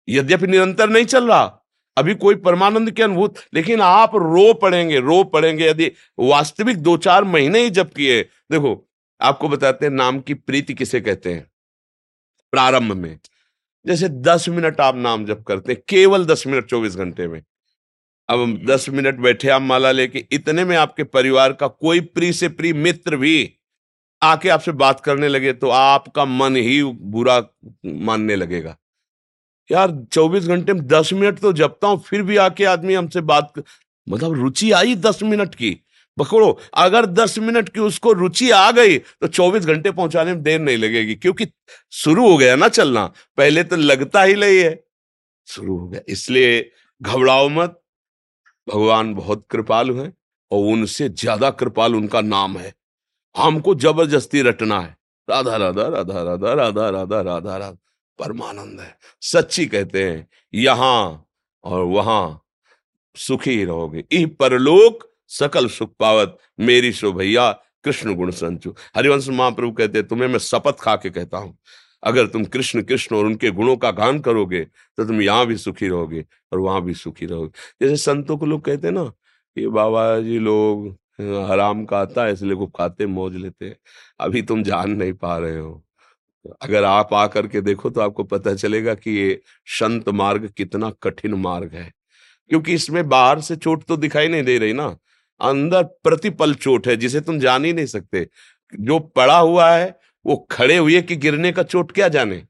यद्यपि 0.08 0.46
निरंतर 0.46 0.88
नहीं 0.90 1.04
चल 1.04 1.28
रहा, 1.28 1.56
अभी 1.96 2.14
कोई 2.14 2.34
परमानंद 2.36 2.90
की 2.90 3.02
अनुभूत, 3.02 3.38
लेकिन 3.54 3.80
आप 3.80 4.14
रो 4.14 4.52
पड़ेंगे 4.54 4.98
रो 4.98 5.22
पड़ेंगे, 5.24 5.68
यदि 5.68 5.90
वास्तविक 6.18 6.76
दो 6.78 6.96
चार 6.98 7.24
महीने 7.24 7.60
ही 7.60 7.70
जब 7.70 7.92
किए। 7.92 8.22
देखो, 8.22 8.88
आपको 9.20 9.48
बताते 9.48 9.86
हैं 9.86 9.92
नाम 9.92 10.20
की 10.20 10.34
प्रीति 10.34 10.74
किसे 10.74 11.00
कहते 11.00 11.32
हैं? 11.32 11.46
प्रारंभ 12.52 12.92
में। 12.92 13.18
जैसे 13.86 14.08
दस 14.08 14.48
मिनट 14.48 14.80
आप 14.80 14.96
नाम 14.96 15.24
जप 15.26 15.44
करते 15.48 15.72
हैं, 15.72 15.82
केवल 15.88 16.24
दस 16.26 16.46
मिनट 16.46 16.66
चौबीस 16.66 16.96
घंटे 16.96 17.28
में। 17.28 17.42
अब 18.28 18.58
दस 18.66 18.88
मिनट 18.88 19.18
बैठे, 19.18 19.48
आप 19.48 19.62
माला 19.62 19.90
लेके, 19.92 20.24
इतने 20.32 20.64
में 20.64 20.76
आपके 20.76 21.04
परिवार 21.04 21.52
का 21.52 21.66
कोई 21.68 22.00
प्री 22.00 22.32
से 22.32 22.48
प्री 22.50 22.72
मित्र 22.72 23.16
भी 23.16 23.52
आके 24.22 24.48
आपसे 24.48 24.72
बात 24.74 25.00
करने 25.00 25.28
लगे 25.28 25.52
तो 25.52 25.68
आपका 25.70 26.24
मन 26.24 26.56
ही 26.56 26.82
बुरा 26.84 27.38
मानने 27.86 28.36
लगेगा। 28.36 28.76
यार, 29.70 29.96
चौबीस 30.12 30.46
घंटे 30.46 30.72
में 30.72 30.86
दस 30.86 31.12
मिनट 31.12 31.38
तो 31.38 31.52
जपता 31.52 31.88
हूँ, 31.88 32.02
फिर 32.02 32.22
भी 32.22 32.36
आके 32.38 32.64
आदमी 32.66 32.94
हमसे 32.94 33.20
बात 33.22 33.52
मतलब 34.06 34.32
रुचि 34.32 34.70
आई 34.72 34.94
दस 34.96 35.22
मिनट 35.22 35.54
की? 35.54 35.70
पकड़ो, 36.20 36.58
अगर 36.76 37.06
दस 37.08 37.38
मिनट 37.40 37.68
की 37.68 37.80
उसको 37.82 38.12
रुचि 38.14 38.50
आ 38.52 38.70
गई 38.72 38.98
तो 38.98 39.26
चौबीस 39.28 39.66
घंटे 39.66 39.90
पहुँचाने 39.92 40.32
में 40.32 40.42
देर 40.42 40.60
नहीं 40.60 40.76
लगेगी, 40.78 41.14
क्योंकि 41.16 41.46
शुरू 41.94 42.28
हो 42.28 42.36
गया 42.36 42.56
ना 42.56 42.68
चलना, 42.70 43.06
पहले 43.38 43.64
तो 43.64 43.76
लगता 43.78 44.22
ही 44.22 44.34
नहीं 44.36 44.58
है। 44.58 44.78
शुरू 45.48 45.76
हो 45.78 45.86
गया, 45.88 46.00
इसलिए 46.08 46.70
घबराओ 47.00 47.48
मत, 47.50 47.80
भगवान 48.68 49.14
बहुत 49.14 49.46
कृपालु 49.50 49.94
है, 49.96 50.12
और 50.50 50.72
उनसे 50.72 51.08
ज़्यादा 51.10 51.50
कृपाल 51.52 51.94
उनका 51.96 52.20
नाम 52.22 52.56
है। 52.58 52.72
हमको 53.34 53.74
ज़बरदस्ती 53.76 54.42
रटना 54.42 54.80
है। 54.80 54.96
राधा 55.28 55.56
राधा 55.56 55.86
राधा 55.88 56.22
राधा 56.22 56.52
राधा 56.54 56.88
राधा 56.90 57.20
राधा 57.22 57.56
राधा, 57.56 57.76
परमानंद 58.18 58.80
है। 58.80 58.96
सच्ची 59.22 59.66
कहते 59.66 60.04
हैं, 60.04 60.26
यहाँ 60.54 61.26
और 61.64 61.84
वहाँ 61.84 62.42
सुखी 63.16 63.64
रहोगे। 63.64 64.04
इ 64.12 64.24
परलोक 64.40 65.04
सकल 65.30 65.68
सुख 65.68 65.92
पावत, 66.00 66.36
मेरी 66.60 66.92
सो 66.92 67.12
भैया, 67.12 67.50
कृष्ण 67.84 68.14
गुण 68.14 68.30
संचु। 68.32 68.74
हरिवंश 68.96 69.28
महाप्रभु 69.30 69.72
कहते 69.72 70.02
तुम्हें 70.02 70.28
मैं 70.28 70.38
शपथ 70.40 70.80
खा 70.80 70.96
के 70.96 71.10
कहता 71.10 71.38
हूँ। 71.38 71.56
अगर 72.02 72.26
तुम 72.26 72.44
कृष्ण 72.46 72.82
कृष्ण 72.82 73.16
और 73.16 73.26
उनके 73.26 73.50
गुणों 73.50 73.76
का 73.76 73.90
गान 73.92 74.18
करोगे 74.20 74.64
तो 74.98 75.04
तुम 75.04 75.20
यहाँ 75.22 75.46
भी 75.46 75.56
सुखी 75.56 75.88
रहोगे 75.88 76.24
और 76.52 76.58
वहाँ 76.58 76.82
भी 76.82 76.94
सुखी 76.94 77.26
रहोगे। 77.26 77.50
जैसे 77.80 77.96
संतों 77.96 78.36
को 78.38 78.46
लोग 78.46 78.64
कहते 78.64 78.86
हैं 78.86 78.94
ना, 78.94 79.12
ये 79.56 79.68
बाबा 79.68 80.18
जी 80.20 80.38
लोग, 80.38 80.88
हराम 81.20 81.84
का 81.84 81.98
आता 81.98 82.24
है, 82.24 82.32
इसलिए 82.32 82.54
को 82.54 82.66
खाते, 82.68 83.06
मौज 83.06 83.36
लेते 83.36 83.64
हैं। 83.64 83.76
अभी 84.20 84.42
तुम 84.42 84.62
जान 84.62 84.90
नहीं 84.92 85.12
पा 85.14 85.36
रहे 85.38 85.58
हो। 85.58 85.82
अगर 86.62 86.84
आप 86.84 87.12
आकर 87.14 87.46
के 87.46 87.60
देखो 87.60 87.90
तो 87.90 88.00
आपको 88.00 88.24
पता 88.24 88.54
चलेगा 88.54 88.94
कि 88.94 89.10
ये 89.10 89.40
संत 89.70 90.08
मार्ग 90.10 90.48
कितना 90.56 90.90
कठिन 91.02 91.34
मार्ग 91.36 91.74
है। 91.74 91.90
क्योंकि 92.50 92.74
इसमें 92.74 93.08
बाहर 93.08 93.40
से 93.40 93.56
चोट 93.56 93.84
तो 93.84 93.96
दिखाई 93.96 94.28
नहीं 94.28 94.42
दे 94.42 94.58
रही 94.58 94.72
ना। 94.72 94.88
अंदर 95.42 95.82
प्रतिपल 95.82 96.54
चोट 96.54 96.88
है, 96.88 96.96
जिसे 96.96 97.20
तुम 97.20 97.38
जान 97.38 97.64
ही 97.64 97.72
नहीं 97.72 97.86
सकते। 97.86 98.28
जो 98.80 98.98
पड़ा 98.98 99.38
हुआ 99.38 99.70
है, 99.70 100.00
वो 100.26 100.48
खड़े 100.50 100.76
हुए 100.76 101.02
कि 101.02 101.16
गिरने 101.16 101.52
का 101.52 101.62
चोट 101.62 101.92
क्या 101.92 102.08
जाने? 102.08 102.42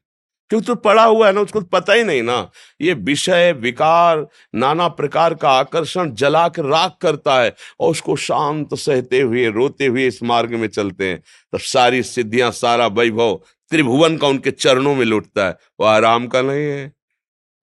क्योंकि 0.48 0.66
तो 0.66 0.74
पड़ा 0.74 1.04
हुआ 1.04 1.26
है 1.26 1.32
ना, 1.32 1.40
उसको 1.40 1.60
पता 1.60 1.92
ही 1.92 2.04
नहीं 2.04 2.22
ना। 2.22 2.50
ये 2.80 2.92
विषय, 2.92 3.52
विकार, 3.52 4.26
नाना 4.54 4.88
प्रकार 4.88 5.34
का 5.34 5.50
आकर्षण 5.50 6.10
जला 6.10 6.48
कर 6.48 6.64
राख 6.64 6.96
करता 7.02 7.40
है 7.40 7.54
और 7.80 7.90
उसको 7.90 8.16
शांत 8.16 8.74
सहते 8.74 9.20
हुए, 9.20 9.48
रोते 9.48 9.86
हुए 9.86 10.06
इस 10.06 10.22
मार्ग 10.22 10.54
में 10.54 10.68
चलते 10.68 11.08
हैं। 11.08 11.22
तो 11.52 11.58
सारी 11.58 12.02
सिद्धियाँ, 12.02 12.50
सारा 12.50 12.86
वैभव 12.86 13.40
त्रिभुवन 13.70 14.16
का 14.16 14.26
उनके 14.26 14.50
चरणों 14.50 14.94
में 14.94 15.04
लुटता 15.04 15.46
है। 15.46 15.56
वो 15.80 15.86
आराम 15.86 16.26
का 16.26 16.42
नहीं 16.42 16.64
है। 16.64 16.88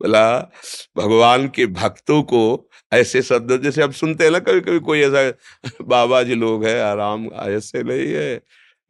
बोला 0.01 0.51
भगवान 0.97 1.47
के 1.47 1.65
भक्तों 1.65 2.23
को 2.23 2.66
ऐसे 2.93 3.21
शब्द 3.21 3.63
जैसे 3.63 3.81
अब 3.81 3.91
सुनते 3.91 4.23
हैं 4.23 4.31
ना 4.31 4.39
कभी 4.39 4.61
कभी 4.61 4.79
कोई 4.79 4.99
ऐसा, 4.99 5.33
बाबा 5.81 6.23
जी 6.23 6.35
लोग 6.35 6.65
है, 6.65 6.81
आराम, 6.81 7.27
ऐसे 7.27 7.83
नहीं 7.83 8.13
है। 8.13 8.41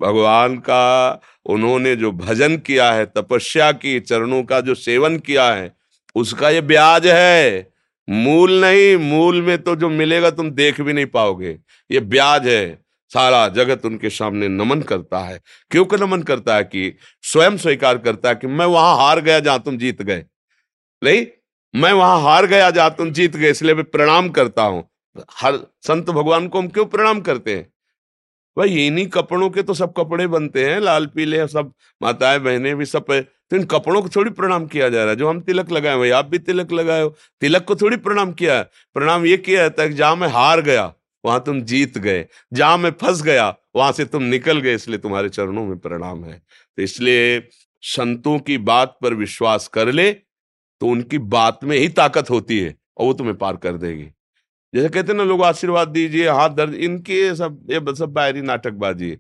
भगवान 0.02 0.58
का, 0.58 1.22
उन्होंने 1.46 1.96
जो 1.96 2.12
भजन 2.12 2.58
किया 2.58 2.92
है, 2.92 3.06
तपस्या 3.06 3.72
की, 3.72 4.00
चरणों 4.00 4.44
का 4.44 4.62
जो 4.62 4.76
सेवन 4.76 5.18
किया 5.18 5.54
है, 5.54 5.76
उसका 6.16 6.50
ये 6.50 6.62
ब्याज 6.62 7.08
है। 7.08 7.72
मूल 8.10 8.62
नहीं, 8.62 8.98
मूल 8.98 9.42
में 9.42 9.58
तो 9.58 9.76
जो 9.76 9.90
मिलेगा 9.90 10.30
तुम 10.32 10.52
देख 10.52 10.82
भी 10.82 10.94
नहीं 10.94 11.06
पाओगे। 11.06 11.60
ये 11.92 12.00
ब्याज 12.00 12.48
है। 12.48 12.82
सारा 13.14 13.48
जगत 13.48 13.86
उनके 13.86 14.10
सामने 14.10 14.48
नमन 14.48 14.82
करता 14.82 15.20
है। 15.20 15.42
क्यों 15.72 15.86
कर 15.86 16.00
नमन 16.00 16.22
करता 16.24 16.56
है 16.56 16.64
कि, 16.64 16.98
स्वयं 17.22 17.58
स्वीकार 17.58 17.98
करता 17.98 18.30
है 18.30 18.36
कि 18.36 18.48
मैं 18.48 18.66
वहाँ 18.66 18.98
हार 18.98 19.22
गया 19.22 19.40
जहाँ 19.40 19.60
तुम 19.60 19.78
जीत 19.78 20.02
गए? 20.02 20.26
नहीं? 21.04 21.26
मैं 21.78 21.92
वहाँ 21.94 22.22
हार 22.22 22.46
गया 22.46 22.70
जहाँ 22.72 22.96
तुम 22.98 23.12
जीत 23.12 23.36
गए, 23.36 23.50
इसलिए 23.50 23.76
मैं 23.76 23.84
प्रणाम 23.84 24.30
करता 24.30 24.64
हूँ। 24.64 24.84
हर 25.32 25.58
संत 25.82 26.10
भगवान 26.10 26.48
को 26.48 26.60
हम 26.60 26.68
क्यों 26.68 26.86
प्रणाम 26.86 27.20
करते 27.22 27.56
हैं? 27.56 27.68
भाई, 28.58 28.86
इन्हीं 28.88 29.06
कपड़ों 29.08 29.50
के 29.50 29.64
तो 29.64 29.74
सब 29.74 29.94
कपड़े 29.98 30.28
बनते 30.28 30.66
हैं, 30.66 30.80
लाल, 30.80 31.06
पीले, 31.06 31.48
सब 31.48 31.72
माताएँ, 32.02 32.40
बहनें 32.40 32.76
भी 32.78 32.86
सब 32.86 33.06
तो 33.52 33.56
इन 33.56 33.64
कपड़ों 33.64 34.02
को 34.02 34.10
थोड़ी 34.10 34.32
प्रणाम 34.32 34.66
किया 34.68 34.90
जा 34.90 35.02
रहा 35.02 35.10
है। 35.10 35.16
जो 35.16 35.30
हम 35.30 35.40
तिलक 35.42 35.72
लगाए, 35.72 35.98
भाई, 35.98 36.10
आप 36.10 36.26
भी 36.26 36.40
तिलक 36.40 36.72
लगाए 36.72 37.02
हो। 37.02 37.16
तिलक 37.42 37.66
को 37.66 37.76
थोड़ी 37.76 37.98
प्रणाम 37.98 38.32
किया 38.32 38.58
है। 38.58 38.64
प्रणाम 38.96 39.26
ये 39.26 39.38
किया 39.38 39.62
जाता 39.62 39.84
है 39.84 39.90
कि 39.90 39.96
जहाँ 39.96 40.16
मैं 40.16 40.28
हार 40.28 40.62
गया, 40.62 40.94
वहाँ 41.24 41.44
तुम 41.46 41.62
जीत 41.62 41.98
गए। 41.98 42.26
जहाँ 42.54 42.78
मैं 42.78 42.92
फंस 42.92 43.22
गया, 43.22 43.56
वहाँ 43.76 43.92
से 43.92 44.06
तुम 44.06 44.24
निकल 44.24 44.60
गए, 44.60 44.74
इसलिए 44.74 45.00
तुम्हारे 45.00 45.30
चरणों 45.30 45.66
में 45.66 45.78
प्रणाम 45.78 46.24
है। 46.26 46.42
तो 46.78 46.84
इसलिए 46.84 47.48
संतों 47.84 48.38
की 48.40 48.58
बात 48.58 48.98
पर 49.02 49.14
विश्वास 49.14 49.68
कर 49.68 49.92
ले 49.92 50.12
तो 50.82 50.88
उनकी 50.88 51.18
बात 51.18 51.64
में 51.64 51.78
ही 51.78 51.88
ताकत 51.90 52.30
होती 52.30 52.60
है 52.60 52.76
और 52.98 53.06
वो 53.06 53.14
तुम्हें 53.14 53.38
पार 53.38 53.56
कर 53.58 53.78
देगी। 53.78 54.08
जैसे 54.74 54.90
कहते 54.90 55.12
हैं 55.12 55.18
ना, 55.18 55.24
लोग 55.24 55.44
आशीर्वाद 55.44 55.88
दीजिए, 55.88 56.28
हाथ 56.30 56.50
दर्द 56.50 56.74
इनके 56.74 57.36
सब, 57.36 57.60
ये 57.72 57.96
सब 57.96 58.14
बाहरी 58.14 58.42
नाटकबाजी 58.42 59.12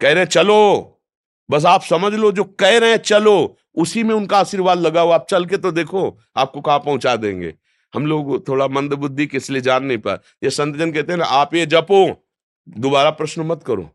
कह 0.00 0.12
रहे 0.12 0.18
हैं, 0.18 0.26
चलो, 0.26 1.00
बस 1.48 1.64
आप 1.66 1.82
समझ 1.82 2.12
लो, 2.14 2.30
जो 2.32 2.44
कह 2.44 2.78
रहे 2.78 2.90
हैं, 2.90 2.98
चलो, 2.98 3.56
उसी 3.74 4.02
में 4.02 4.14
उनका 4.14 4.38
आशीर्वाद 4.38 4.78
लगा 4.78 5.00
हो 5.00 5.10
आप 5.10 5.26
चल 5.30 5.46
के 5.46 5.56
तो 5.56 5.70
देखो, 5.72 6.18
आपको 6.36 6.60
कहाँ 6.60 6.78
पहुँचा 6.78 7.16
देंगे। 7.16 7.54
हम 7.94 8.06
लोग 8.06 8.48
थोड़ा 8.48 8.66
मंद 8.68 8.92
बुद्धि 8.94 9.26
के 9.26 9.36
इसलिए 9.36 9.60
जान 9.60 9.84
नहीं 9.84 9.98
पा 9.98 10.12
ये 10.44 10.50
संत 10.50 10.76
जन 10.76 10.92
कहते 10.92 11.12
हैं 11.12 11.18
ना, 11.18 11.24
आप 11.24 11.54
ये 11.54 11.66
जपो, 11.66 12.06
दोबारा 12.68 13.10
प्रश्न 13.10 13.42
मत 13.42 13.62
करो। 13.66 13.88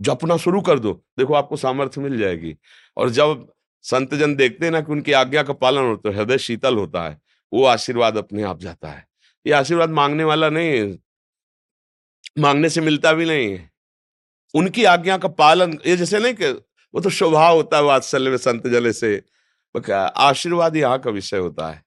जपना 0.00 0.36
शुरू 0.36 0.60
कर 0.60 0.78
दो, 0.78 0.92
देखो 1.18 1.34
आपको 1.34 1.56
सामर्थ्य 1.56 2.00
मिल 2.00 2.18
जाएगी। 2.18 2.56
और 2.96 3.10
जब 3.10 3.46
संत 3.84 4.14
जन 4.14 4.34
देखते 4.36 4.64
हैं 4.64 4.72
ना 4.72 4.80
कि 4.80 4.92
उनकी 4.92 5.12
आज्ञा 5.14 5.42
का 5.42 5.52
पालन 5.54 5.82
होता 5.82 6.08
है, 6.08 6.14
हृदय 6.16 6.38
शीतल 6.38 6.76
होता 6.76 7.02
है, 7.02 7.20
वो 7.52 7.64
आशीर्वाद 7.66 8.16
अपने 8.16 8.42
आप 8.42 8.60
जाता 8.60 8.88
है। 8.88 9.06
ये 9.46 9.52
आशीर्वाद 9.52 9.90
मांगने 9.90 10.24
वाला 10.24 10.48
नहीं 10.50 10.68
है, 10.68 10.98
मांगने 12.38 12.68
से 12.68 12.80
मिलता 12.80 13.12
भी 13.12 13.24
नहीं 13.24 13.52
है। 13.52 13.70
उनकी 14.54 14.84
आज्ञा 14.86 15.16
का 15.18 15.28
पालन, 15.30 15.78
ये 15.86 15.96
जैसे 15.96 16.18
नहीं 16.18 16.34
कि 16.34 16.50
वो 16.94 17.00
तो 17.00 17.10
स्वभाव 17.10 17.56
होता 17.56 17.76
है 17.76 17.82
वात्सल्य 17.82 18.30
में 18.30 18.36
संत 18.38 18.66
जले 18.66 18.92
से 18.92 19.22
आशीर्वाद 19.94 20.76
यहाँ 20.76 20.98
का 20.98 21.10
विषय 21.10 21.36
होता 21.38 21.70
है। 21.70 21.82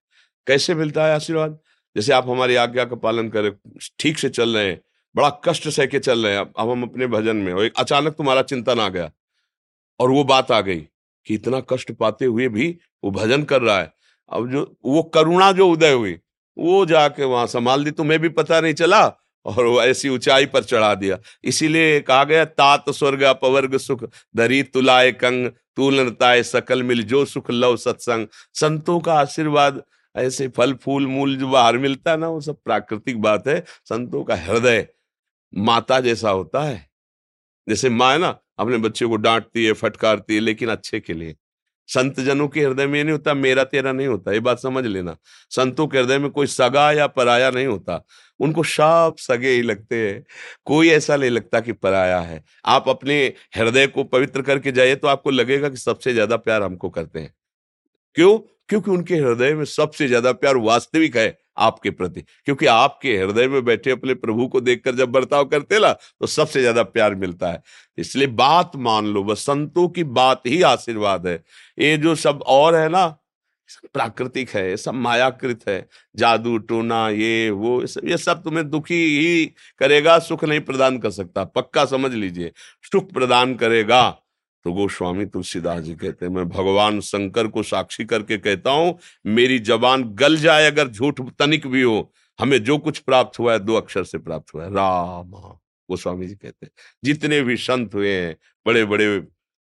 कैसे 0.47 0.75
मिलता 0.75 1.05
है 1.05 1.13
आशीर्वाद? 1.15 1.57
जैसे 1.95 2.13
आप 2.13 2.29
हमारी 2.29 2.55
आज्ञा 2.55 2.85
का 2.85 2.95
पालन 2.97 3.29
करें, 3.29 3.51
ठीक 3.99 4.17
से 4.19 4.29
चल 4.29 4.55
रहे 4.57 4.67
हैं, 4.67 4.79
बड़ा 5.15 5.29
कष्ट 5.45 5.67
सह 5.69 5.85
के 5.85 5.99
चल 5.99 6.25
रहे 6.25 6.35
हैं, 6.35 6.41
अब 6.41 6.69
हम 6.69 6.83
अपने 6.83 7.07
भजन 7.07 7.35
में, 7.35 7.51
और 7.53 7.65
एक 7.65 7.73
अचानक 7.77 8.13
तुम्हारा 8.13 8.41
चिंतन 8.43 8.79
आ 8.79 8.87
गया, 8.89 9.11
और 9.99 10.11
वो 10.11 10.23
बात 10.23 10.51
आ 10.51 10.59
गई। 10.61 10.87
कि 11.25 11.35
इतना 11.35 11.59
कष्ट 11.59 11.91
पाते 11.91 12.25
हुए 12.25 12.47
भी 12.47 12.77
वो 13.03 13.11
भजन 13.11 13.43
कर 13.43 13.61
रहा 13.61 13.79
है। 13.79 13.93
अब 14.31 14.51
जो, 14.51 14.77
वो 14.85 15.03
करुणा 15.03 15.51
जो 15.51 15.69
उदय 15.69 15.91
हुई, 15.91 16.19
वो 16.57 16.85
जाके 16.85 17.23
वहाँ 17.23 17.47
संभाल 17.47 17.83
दी 17.83 17.91
तुम्हें 17.91 18.19
भी 18.21 18.29
पता 18.29 18.61
नहीं 18.61 18.73
चला 18.73 19.17
और 19.45 19.65
वो 19.65 19.81
ऐसी 19.81 20.09
ऊंचाई 20.09 20.45
पर 20.45 20.63
चढ़ा 20.63 20.95
दिया। 20.95 21.19
इसीलिए 21.43 21.99
कहा 22.01 22.23
गया, 22.23 22.45
तात 22.45 22.89
स्वर्ग 22.89 23.21
अपवर्ग 23.21 23.77
सुख 23.77 24.03
धरी 24.37 24.63
तुलाए 24.63 25.11
कंग 25.11 25.47
तूलनताए 25.75 26.43
सकल 26.43 26.83
मिल, 26.83 27.03
जो 27.03 27.25
सुख 27.25 27.51
लव 27.51 27.77
सत्संग। 27.77 28.27
संतों 28.53 28.99
का 28.99 29.13
आशीर्वाद, 29.13 29.83
ऐसे 30.15 30.47
फल, 30.47 30.73
फूल, 30.73 31.07
मूल 31.07 31.37
जो 31.37 31.47
बाहर 31.47 31.77
मिलता 31.77 32.11
है 32.11 32.17
ना, 32.17 32.27
वो 32.27 32.41
सब 32.41 32.57
प्राकृतिक 32.65 33.21
बात 33.21 33.47
है। 33.47 33.63
संतों 33.85 34.23
का 34.23 34.35
हृदय 34.35 34.87
माता 35.55 35.99
जैसा 35.99 36.29
होता 36.29 36.63
है। 36.63 36.89
जैसे 37.69 37.89
माँ 37.89 38.11
है 38.11 38.17
ना 38.19 38.39
अपने 38.59 38.77
बच्चे 38.79 39.05
को 39.05 39.15
डांटती 39.17 39.65
है, 39.65 39.73
फटकारती 39.73 40.35
है, 40.35 40.39
लेकिन 40.41 40.69
अच्छे 40.69 40.99
के 40.99 41.13
लिए। 41.13 41.35
संत 41.89 42.19
जनों 42.19 42.47
के 42.47 42.61
हृदय 42.61 42.87
में 42.87 43.03
नहीं 43.03 43.11
होता, 43.11 43.33
मेरा 43.33 43.63
तेरा 43.65 43.91
नहीं 43.93 44.07
होता, 44.07 44.31
ये 44.31 44.39
बात 44.41 44.59
समझ 44.59 44.85
लेना। 44.85 45.15
संतों 45.51 45.87
के 45.87 45.97
हृदय 45.99 46.17
में 46.19 46.29
कोई 46.31 46.47
सगा 46.47 46.91
या 46.91 47.07
पराया 47.09 47.49
नहीं 47.51 47.67
होता। 47.67 48.01
उनको 48.39 48.63
साफ़ 48.65 49.15
सगे 49.19 49.49
ही 49.49 49.61
लगते 49.61 49.97
हैं। 50.09 50.23
कोई 50.65 50.89
ऐसा 50.89 51.15
नहीं 51.17 51.29
लगता 51.31 51.59
कि 51.61 51.73
पराया 51.73 52.19
है। 52.21 52.43
आप 52.67 52.89
अपने 52.89 53.23
हृदय 53.57 53.87
को 53.89 54.03
पवित्र 54.05 54.41
करके 54.43 54.71
जाइए 54.71 54.95
तो 54.95 55.07
आपको 55.07 55.31
लगेगा 55.31 55.69
कि 55.69 55.77
सबसे 55.77 56.13
ज़्यादा 56.13 56.37
प्यार 56.39 56.63
हमको 56.63 56.89
करते 56.91 57.19
हैं। 57.19 57.33
क्यों? 58.15 58.37
क्योंकि 58.69 58.91
उनके 58.91 59.15
हृदय 59.15 59.53
में 59.53 59.65
सबसे 59.65 60.07
ज़्यादा 60.07 60.31
प्यार 60.33 60.57
वास्तविक 60.57 61.17
है 61.17 61.37
आपके 61.57 61.89
प्रति। 61.91 62.21
क्योंकि 62.45 62.65
आपके 62.65 63.17
हृदय 63.17 63.47
में 63.47 63.63
बैठे 63.65 63.91
अपने 63.91 64.13
प्रभु 64.15 64.47
को 64.47 64.61
देखकर 64.61 64.95
जब 64.95 65.11
बर्ताव 65.11 65.45
करते 65.45 65.79
ना 65.79 65.91
तो 65.93 66.27
सबसे 66.27 66.61
ज़्यादा 66.61 66.83
प्यार 66.85 67.15
मिलता 67.15 67.51
है। 67.51 67.61
इसलिए 67.97 68.27
बात 68.29 68.75
मान 68.77 69.05
लो 69.07 69.23
बस 69.23 69.45
संतों 69.45 69.87
की 69.89 70.03
बात 70.05 70.41
ही 70.47 70.61
आशीर्वाद 70.63 71.27
है। 71.27 71.35
ये 71.77 71.95
जो 71.97 72.15
सब 72.17 72.41
और 72.47 72.75
है 72.75 72.89
ना 72.89 73.05
प्राकृतिक 73.93 74.49
है 74.49 74.69
ये 74.69 74.75
सब 74.77 74.93
मायाकृत 74.95 75.67
है। 75.67 75.87
जादू 76.15 76.57
टोना 76.59 77.07
ये 77.09 77.49
वो 77.51 77.79
ये 77.81 77.87
सब, 77.87 78.07
ये 78.07 78.17
सब 78.17 78.43
तुम्हें 78.43 78.69
दुखी 78.69 78.95
ही 78.95 79.45
करेगा 79.81 80.17
सुख 80.21 80.43
नहीं 80.43 80.59
प्रदान 80.61 80.97
कर 80.99 81.11
सकता। 81.11 81.43
पक्का 81.45 81.85
समझ 81.87 82.13
लीजिए 82.13 82.51
सुख 82.85 83.11
प्रदान 83.13 83.55
करेगा। 83.55 84.03
तो 84.65 84.73
गोस्वामी 84.73 85.25
तुलसीदास 85.25 85.81
जी 85.81 85.95
कहते 85.95 86.25
हैं, 86.25 86.33
मैं 86.33 86.49
भगवान 86.49 86.99
शंकर 86.99 87.47
को 87.47 87.63
साक्षी 87.63 88.05
करके 88.05 88.37
कहता 88.37 88.71
हूँ, 88.71 88.99
मेरी 89.25 89.59
जबान 89.59 90.03
गल 90.03 90.37
जाए 90.37 90.67
अगर 90.67 90.87
झूठ 90.87 91.21
तनिक 91.39 91.67
भी 91.67 91.81
हो, 91.81 92.13
हमें 92.39 92.63
जो 92.63 92.77
कुछ 92.77 92.99
प्राप्त 92.99 93.39
हुआ 93.39 93.53
है, 93.53 93.59
दो 93.59 93.75
अक्षर 93.75 94.03
से 94.03 94.17
प्राप्त 94.17 94.53
हुआ 94.53 94.63
है। 94.63 94.69
राम। 94.69 95.31
गोस्वामी 95.89 96.27
जी 96.27 96.35
कहते 96.35 96.65
हैं, 96.65 96.71
जितने 97.03 97.41
भी 97.41 97.57
संत 97.57 97.95
हुए 97.95 98.11
हैं 98.11 98.37
बड़े 98.67 98.85
बड़े 98.85 99.19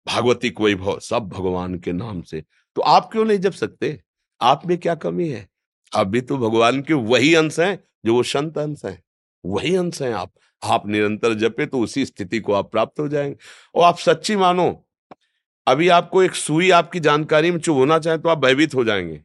भागवतिक 0.06 0.60
वैभव, 0.60 0.98
सब 0.98 1.18
भगवान 1.18 1.74
के 1.74 1.92
नाम 1.92 2.22
से। 2.22 2.40
तो 2.74 2.82
आप 2.82 3.08
क्यों 3.12 3.24
नहीं 3.24 3.38
जप 3.38 3.52
सकते? 3.52 4.00
आप 4.42 4.66
में 4.66 4.78
क्या 4.78 4.94
कमी 4.94 5.28
है? 5.28 5.48
आप 5.96 6.06
भी 6.06 6.20
तो 6.20 6.38
भगवान 6.38 6.82
के 6.82 6.94
वही 6.94 7.34
अंश 7.34 7.60
हैं, 7.60 7.84
जो 8.06 8.14
वो 8.14 8.22
संत 8.22 8.58
अंश 8.58 8.84
हैं। 8.84 9.02
वही 9.46 9.76
अंश 9.76 10.02
हैं 10.02 10.12
आप। 10.12 10.32
आप 10.64 10.86
निरंतर 10.86 11.34
जपे 11.34 11.66
तो 11.66 11.80
उसी 11.80 12.06
स्थिति 12.06 12.40
को 12.40 12.52
आप 12.52 12.72
प्राप्त 12.72 13.00
हो 13.00 13.08
जाएँगे। 13.08 13.36
और 13.74 13.84
आप 13.84 13.98
सच्ची 13.98 14.36
मानो 14.36 14.81
अभी 15.66 15.88
आपको 15.88 16.22
एक 16.22 16.34
सुई 16.34 16.70
आपकी 16.70 17.00
जानकारी 17.00 17.50
में 17.50 17.58
चुभोना 17.58 17.98
चाहे 17.98 18.18
तो 18.18 18.28
आप 18.28 18.38
भयभीत 18.38 18.74
हो 18.74 18.84
जाएँगे। 18.84 19.20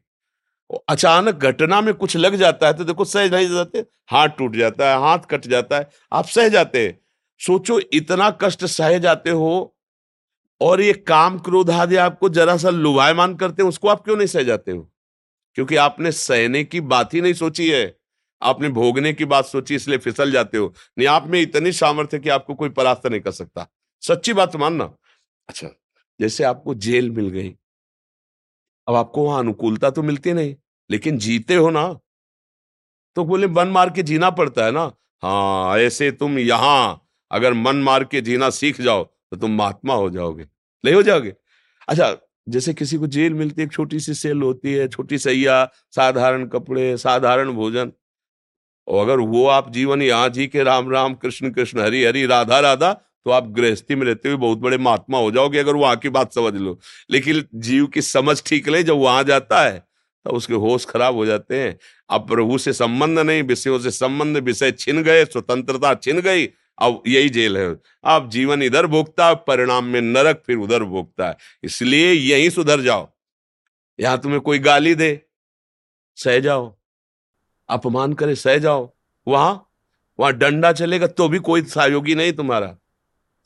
अचानक 0.90 1.36
घटना 1.36 1.82
में 1.82 1.94
कुछ 1.94 2.18
लग 2.18 2.36
जाता 2.36 2.68
है 2.68 2.74
तो 2.74 2.84
देखो 2.84 3.06
सह 3.06 3.30
नहीं 3.30 3.50
जाते, 3.50 3.80
हाथ 4.08 4.30
टूट 4.30 4.56
जाता 4.56 4.90
है, 4.90 5.00
हाथ 5.02 5.20
कट 5.20 5.48
जाता 5.48 5.78
है, 5.78 5.90
आप 6.14 6.26
सह 6.26 6.50
जाते 6.50 6.86
हैं। 6.86 7.00
सोचो 7.42 7.80
इतना 7.94 8.30
कष्ट 8.42 8.66
सह 8.66 8.98
जाते 8.98 9.30
हो 9.30 9.78
और 10.62 10.82
ये 10.82 10.94
काम 10.94 11.40
क्रोध 11.40 11.70
आदि 11.70 11.96
आपको 11.96 12.30
जरा 12.30 12.58
सा 12.58 12.70
लुभायमान 12.70 13.36
करते 13.36 13.64
हैं, 13.64 13.70
उसको 13.70 13.88
आप 13.88 14.04
क्यों 14.04 14.18
नहीं 14.18 14.28
सह 14.28 14.44
जाते 14.44 14.72
हो? 14.72 14.92
क्योंकि 15.56 15.76
आपने 15.76 16.12
सहने 16.12 16.64
की 16.64 16.82
बात 16.82 17.14
ही 17.14 17.22
नहीं 17.22 17.34
सोची 17.34 17.70
है। 17.70 17.98
आपने 18.42 18.70
भोगने 18.70 19.14
की 19.14 19.26
बात 19.26 19.46
सोची, 19.46 19.76
इसलिए 19.76 19.98
फिसल 19.98 20.32
जाते 20.32 20.58
हो। 20.58 20.74
नहीं, 20.98 21.08
आप 21.08 21.28
में 21.28 21.42
इतनी 21.42 21.72
सामर्थ्य 21.72 22.20
कि 22.20 22.30
आपको 22.30 22.56
कोई 22.56 22.70
परास्त 22.70 23.08
नहीं 23.08 23.22
कर 23.22 23.32
सकता। 23.32 23.68
सच्ची 24.02 24.34
बात 24.34 24.56
मानना। 24.56 24.94
अच्छा 25.50 25.68
जैसे 26.20 26.44
आपको 26.44 26.74
जेल 26.76 27.10
मिल 27.12 27.30
गई। 27.30 27.56
अब 28.88 28.96
आपको 28.96 29.26
वहाँ 29.26 29.40
अनुकूलता 29.40 29.90
तो 29.90 30.04
मिलती 30.04 30.34
नहीं, 30.34 30.56
लेकिन 30.90 31.18
जीते 31.18 31.56
हो 31.56 31.70
ना। 31.70 31.88
तो 33.16 33.24
बोले, 33.26 33.48
मन 33.48 33.68
मार 33.68 33.90
के 33.90 34.04
जीना 34.04 34.30
पड़ता 34.30 34.66
है 34.66 34.72
ना? 34.72 34.92
हाँ 35.24 35.78
ऐसे 35.80 36.12
तुम 36.12 36.38
यहाँ, 36.40 37.08
अगर 37.32 37.54
मन 37.54 37.76
मार 37.76 38.04
के 38.04 38.22
जीना 38.22 38.50
सीख 38.50 38.82
जाओ 38.82 39.04
तो 39.04 39.38
तुम 39.38 39.52
महात्मा 39.52 39.94
हो 39.94 40.10
जाओगे। 40.10 40.44
नहीं 40.84 40.96
हो 40.96 41.02
जाओगे? 41.04 41.34
अच्छा 41.88 42.16
जैसे 42.48 42.74
किसी 42.74 42.98
को 42.98 43.08
जेल 43.08 43.34
मिलती 43.34 43.62
है 43.62 43.68
छोटी 43.68 44.00
सी 44.00 44.14
सेल 44.14 44.42
होती 44.42 44.74
है, 44.74 44.88
छोटी 44.88 45.18
सैया, 45.18 45.66
साधारण 45.92 46.46
कपड़े, 46.48 46.98
साधारण 46.98 47.52
भोजन। 47.52 47.92
और 48.88 49.04
अगर 49.04 49.20
वो 49.20 49.46
आप 49.48 49.72
जीवन 49.72 50.02
यहाँ 50.02 50.30
जी 50.30 50.48
के 50.48 50.64
राम 50.64 50.90
राम, 50.92 51.14
कृष्ण 51.16 51.52
कृष्ण, 51.52 51.80
हरि 51.80 52.04
हरि, 52.04 52.26
राधा 52.26 52.60
राधा 52.60 52.92
तो 53.28 53.32
आप 53.32 53.48
गृहस्थी 53.52 53.96
में 53.96 54.06
रहते 54.06 54.30
हुए 54.30 54.38
बहुत 54.38 54.58
बड़े 54.58 54.78
महात्मा 54.78 55.20
हो 55.20 55.32
जाओगे 55.32 55.60
अगर 55.60 55.76
वहाँ 55.76 55.96
की 55.96 56.10
बात 56.10 56.34
समझ 56.34 56.54
लो। 56.56 56.78
लेकिन 57.12 57.44
जीव 57.56 57.88
की 57.88 58.02
समझ 58.02 58.42
ठीक 58.46 58.70
ले 58.70 58.82
जब 58.84 58.98
वहाँ 58.98 59.24
जाता 59.24 59.62
है 59.62 59.80
तो 60.26 60.32
उसके 60.32 60.54
होश 60.56 60.86
खराब 60.86 61.16
हो 61.16 61.26
जाते 61.26 61.60
हैं। 61.60 61.78
अब 62.10 62.28
प्रभु 62.28 62.58
से 62.58 62.74
संबंध 62.74 63.20
नहीं, 63.20 63.44
विषयों 63.44 63.80
से 63.80 63.92
संबंध, 63.92 64.38
विषय 64.38 64.72
छिन 64.74 65.04
गए, 65.04 65.26
स्वतंत्रता 65.26 65.94
छिन 65.96 66.22
गई, 66.22 66.46
अब 66.78 67.04
यही 67.08 67.30
जेल 67.30 67.58
है। 67.58 67.76
आप 68.06 68.30
जीवन 68.30 68.64
इधर 68.64 68.88
भोगता, 68.88 69.34
परिणाम 69.34 69.86
में 69.86 70.02
नरक 70.02 70.44
फिर 70.48 70.58
उधर 70.58 70.84
भोगता 70.86 71.28
है। 71.28 71.38
इसलिए 71.64 72.12
यही 72.12 72.50
सुधर 72.50 72.82
जाओ। 72.82 73.08
यहाँ 74.00 74.18
तुम्हें 74.18 74.42
कोई 74.42 74.60
गाली 74.62 74.96
दे, 74.96 75.22
सह 76.18 76.40
जाओ। 76.40 76.76
अपमान 77.70 78.14
करे, 78.14 78.36
सह 78.38 78.58
जाओ। 78.58 78.90
वहाँ 79.28 79.64
वहाँ 80.20 80.34
डंडा 80.34 80.72
चलेगा 80.74 81.08
तो 81.08 81.28
भी 81.30 81.40
कोई 81.40 81.62
सहयोगी 81.64 82.16
नहीं 82.16 82.34
तुम्हारा। 82.34 82.76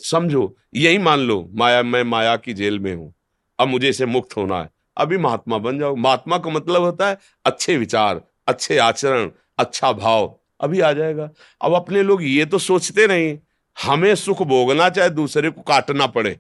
समझो, 0.04 0.58
यही 0.76 0.98
मान 0.98 1.20
लो, 1.20 1.50
माया, 1.54 1.84
मैं 1.84 2.04
माया 2.04 2.36
की 2.36 2.54
जेल 2.54 2.80
में 2.80 2.96
हूँ। 2.96 3.14
अब 3.60 3.68
मुझे 3.68 3.90
इसे 3.90 4.06
मुक्त 4.06 4.38
होना 4.38 4.62
है। 4.62 4.70
अभी 4.98 5.18
महात्मा 5.18 5.58
बन 5.58 5.80
जाओ। 5.80 5.96
महात्मा 5.96 6.38
का 6.38 6.50
मतलब 6.50 6.82
होता 6.82 7.08
है 7.08 7.18
अच्छे 7.46 7.78
विचार, 7.78 8.22
अच्छे 8.48 8.78
आचरण 8.78 9.32
अच्छा 9.58 9.92
भाव। 9.92 10.40
अभी 10.62 10.80
आ 10.80 10.94
जाएगा। 10.94 11.30
अब 11.62 11.74
अपने 11.74 12.04
लोग 12.04 12.24
ये 12.24 12.46
तो 12.46 12.58
सोचते 12.58 13.08
नहीं। 13.08 13.38
हमें 13.84 14.16
सुख 14.16 14.42
भोगना 14.42 14.90
चाहे 14.90 15.10
दूसरे 15.10 15.50
को 15.50 15.62
काटना 15.62 16.08
पड़े। 16.08 16.40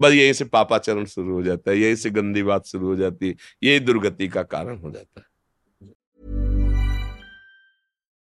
बस 0.00 0.12
यही 0.12 0.34
से 0.34 0.44
पापाचरण 0.44 1.04
शुरू 1.04 1.32
हो 1.32 1.42
जाता 1.42 1.70
है, 1.70 1.78
यही 1.78 1.96
से 1.96 2.10
गंदी 2.10 2.42
बात 2.42 2.66
शुरू 2.66 2.86
हो 2.86 2.96
जाती 2.96 3.28
है, 3.28 3.34
यही 3.62 3.80
दुर्गति 3.80 4.28
का 4.28 4.42
कारण 4.42 4.78
हो 4.78 4.90
जाता 4.90 5.20
है। 5.20 5.33